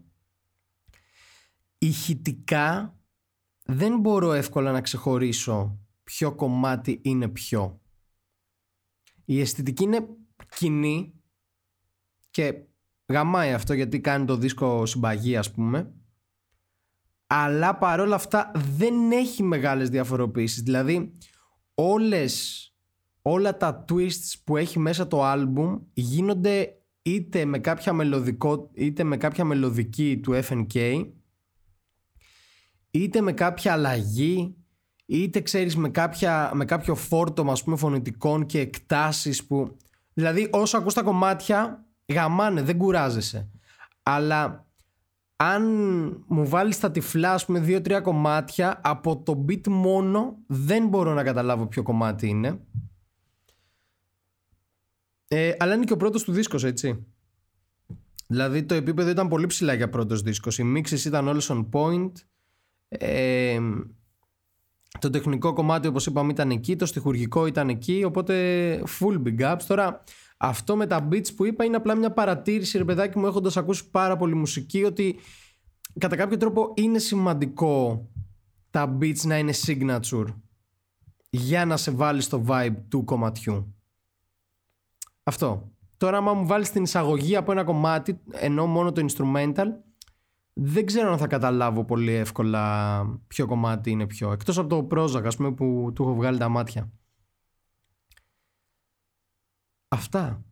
ηχητικά 1.78 2.94
δεν 3.64 3.98
μπορώ 3.98 4.32
εύκολα 4.32 4.72
να 4.72 4.80
ξεχωρίσω 4.80 5.78
ποιο 6.04 6.34
κομμάτι 6.34 7.00
είναι 7.02 7.28
ποιο. 7.28 7.80
Η 9.24 9.40
αισθητική 9.40 9.82
είναι 9.82 10.08
κοινή 10.56 11.14
και 12.30 12.64
γαμάει 13.10 13.52
αυτό 13.52 13.74
γιατί 13.74 14.00
κάνει 14.00 14.24
το 14.24 14.36
δίσκο 14.36 14.86
συμπαγή 14.86 15.36
ας 15.36 15.50
πούμε. 15.50 15.92
Αλλά 17.26 17.76
παρόλα 17.76 18.14
αυτά 18.14 18.50
δεν 18.76 19.10
έχει 19.12 19.42
μεγάλες 19.42 19.88
διαφοροποίησεις. 19.88 20.62
Δηλαδή 20.62 21.12
όλες 21.74 22.64
όλα 23.22 23.56
τα 23.56 23.84
twists 23.88 24.34
που 24.44 24.56
έχει 24.56 24.78
μέσα 24.78 25.06
το 25.06 25.24
άλμπουμ 25.24 25.78
γίνονται 25.92 26.74
είτε 27.02 27.44
με 27.44 27.58
κάποια, 27.58 27.92
μελωδικό, 27.92 28.70
είτε 28.74 29.04
με 29.04 29.16
κάποια 29.16 29.44
μελωδική 29.44 30.20
του 30.22 30.40
FNK 30.48 31.04
είτε 32.90 33.20
με 33.20 33.32
κάποια 33.32 33.72
αλλαγή 33.72 34.54
είτε 35.06 35.40
ξέρεις 35.40 35.76
με, 35.76 35.88
κάποια, 35.88 36.50
με 36.54 36.64
κάποιο 36.64 36.94
φόρτο 36.94 37.42
ας 37.50 37.64
πούμε 37.64 37.76
φωνητικών 37.76 38.46
και 38.46 38.60
εκτάσεις 38.60 39.46
που 39.46 39.76
δηλαδή 40.12 40.48
όσο 40.52 40.78
ακούς 40.78 40.94
τα 40.94 41.02
κομμάτια 41.02 41.84
γαμάνε 42.12 42.62
δεν 42.62 42.76
κουράζεσαι. 42.76 43.50
Αλλά 44.02 44.66
αν 45.36 45.64
μου 46.26 46.48
βάλεις 46.48 46.78
τα 46.78 46.90
τυφλά 46.90 47.32
ας 47.32 47.44
πούμε 47.44 47.60
δύο-τρία 47.60 48.00
κομμάτια 48.00 48.80
από 48.82 49.22
το 49.22 49.44
beat 49.48 49.68
μόνο 49.68 50.36
δεν 50.46 50.88
μπορώ 50.88 51.14
να 51.14 51.22
καταλάβω 51.22 51.66
ποιο 51.66 51.82
κομμάτι 51.82 52.28
είναι. 52.28 52.60
Ε, 55.28 55.52
αλλά 55.58 55.74
είναι 55.74 55.84
και 55.84 55.92
ο 55.92 55.96
πρώτος 55.96 56.24
του 56.24 56.32
δίσκος 56.32 56.64
έτσι. 56.64 57.06
Δηλαδή 58.26 58.62
το 58.62 58.74
επίπεδο 58.74 59.10
ήταν 59.10 59.28
πολύ 59.28 59.46
ψηλά 59.46 59.74
για 59.74 59.88
πρώτος 59.88 60.22
δίσκος. 60.22 60.58
Οι 60.58 60.64
μίξεις 60.64 61.04
ήταν 61.04 61.28
όλες 61.28 61.50
on 61.52 61.68
point. 61.72 62.12
Ε, 62.88 63.60
το 64.98 65.10
τεχνικό 65.10 65.52
κομμάτι 65.52 65.88
όπως 65.88 66.06
είπαμε 66.06 66.32
ήταν 66.32 66.50
εκεί, 66.50 66.76
το 66.76 66.86
στοιχουργικό 66.86 67.46
ήταν 67.46 67.68
εκεί, 67.68 68.04
οπότε 68.04 68.34
full 68.98 69.22
big 69.22 69.52
ups. 69.52 69.62
Τώρα 69.66 70.04
αυτό 70.42 70.76
με 70.76 70.86
τα 70.86 71.08
beats 71.10 71.34
που 71.36 71.44
είπα 71.44 71.64
είναι 71.64 71.76
απλά 71.76 71.94
μια 71.94 72.12
παρατήρηση 72.12 72.78
ρε 72.78 72.84
παιδάκι 72.84 73.18
μου 73.18 73.26
έχοντας 73.26 73.56
ακούσει 73.56 73.90
πάρα 73.90 74.16
πολύ 74.16 74.34
μουσική 74.34 74.84
ότι 74.84 75.18
κατά 75.98 76.16
κάποιο 76.16 76.36
τρόπο 76.36 76.72
είναι 76.74 76.98
σημαντικό 76.98 78.06
τα 78.70 78.96
beats 79.00 79.20
να 79.22 79.38
είναι 79.38 79.52
signature 79.66 80.26
για 81.30 81.64
να 81.64 81.76
σε 81.76 81.90
βάλει 81.90 82.20
στο 82.20 82.44
vibe 82.46 82.76
του 82.88 83.04
κομματιού. 83.04 83.74
Αυτό. 85.22 85.72
Τώρα 85.96 86.16
άμα 86.16 86.32
μου 86.32 86.46
βάλεις 86.46 86.70
την 86.70 86.82
εισαγωγή 86.82 87.36
από 87.36 87.52
ένα 87.52 87.64
κομμάτι 87.64 88.20
ενώ 88.30 88.66
μόνο 88.66 88.92
το 88.92 89.06
instrumental 89.08 89.66
δεν 90.52 90.86
ξέρω 90.86 91.12
αν 91.12 91.18
θα 91.18 91.26
καταλάβω 91.26 91.84
πολύ 91.84 92.12
εύκολα 92.12 93.04
ποιο 93.26 93.46
κομμάτι 93.46 93.90
είναι 93.90 94.06
ποιο. 94.06 94.32
Εκτός 94.32 94.58
από 94.58 94.68
το 94.68 94.86
Prozac 94.90 95.24
ας 95.24 95.36
πούμε 95.36 95.52
που 95.52 95.92
του 95.94 96.02
έχω 96.02 96.14
βγάλει 96.14 96.38
τα 96.38 96.48
μάτια. 96.48 96.90
Αυτά. 99.92 100.44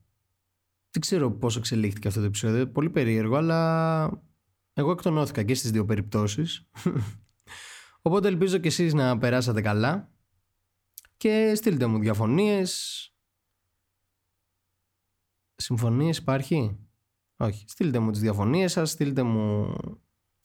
Δεν 0.91 1.01
ξέρω 1.01 1.31
πώς 1.33 1.57
εξελίχθηκε 1.57 2.09
αυτό 2.09 2.21
το 2.21 2.27
επεισόδιο. 2.27 2.69
Πολύ 2.69 2.91
περίεργο 2.91 3.37
αλλά 3.37 4.23
εγώ 4.73 4.91
εκτονώθηκα 4.91 5.43
και 5.43 5.55
στις 5.55 5.71
δύο 5.71 5.85
περιπτώσεις. 5.85 6.69
Οπότε 8.03 8.29
ελπίζω 8.29 8.59
και 8.59 8.69
εσείς 8.69 8.95
να 8.95 9.19
περάσατε 9.19 9.61
καλά 9.61 10.13
και 11.17 11.55
στείλτε 11.55 11.87
μου 11.87 11.99
διαφωνίες. 11.99 13.03
Συμφωνίες 15.55 16.19
υπάρχει; 16.19 16.79
Όχι. 17.37 17.65
Στείλτε 17.69 17.99
μου 17.99 18.11
τις 18.11 18.21
διαφωνίες 18.21 18.73
σας, 18.73 18.91
στείλτε 18.91 19.23
μου 19.23 19.75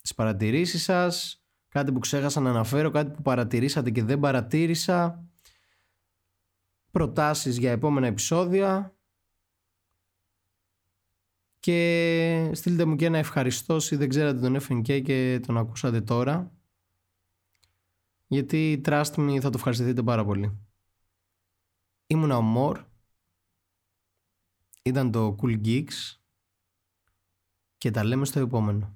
τις 0.00 0.14
παρατηρήσεις 0.14 0.82
σας, 0.82 1.44
κάτι 1.68 1.92
που 1.92 1.98
ξέχασα 1.98 2.40
να 2.40 2.50
αναφέρω, 2.50 2.90
κάτι 2.90 3.10
που 3.10 3.22
παρατηρήσατε 3.22 3.90
και 3.90 4.04
δεν 4.04 4.20
παρατήρησα, 4.20 5.28
προτάσεις 6.94 7.58
για 7.58 7.70
επόμενα 7.70 8.06
επεισόδια 8.06 8.96
και 11.60 12.50
στείλτε 12.52 12.84
μου 12.84 12.96
και 12.96 13.06
ένα 13.06 13.18
ευχαριστώ 13.18 13.76
ή 13.90 13.96
δεν 13.96 14.08
ξέρατε 14.08 14.40
τον 14.40 14.56
FNK 14.60 15.02
και 15.02 15.40
τον 15.46 15.56
ακούσατε 15.56 16.00
τώρα 16.00 16.52
γιατί 18.26 18.80
trust 18.84 19.14
me 19.14 19.38
θα 19.40 19.50
το 19.50 19.56
ευχαριστηθείτε 19.56 20.02
πάρα 20.02 20.24
πολύ. 20.24 20.58
Ήμουνα 22.06 22.36
ο 22.36 22.42
Μορ, 22.42 22.84
ήταν 24.82 25.10
το 25.10 25.36
Cool 25.42 25.64
Geeks 25.64 26.18
και 27.78 27.90
τα 27.90 28.04
λέμε 28.04 28.24
στο 28.24 28.40
επόμενο. 28.40 28.94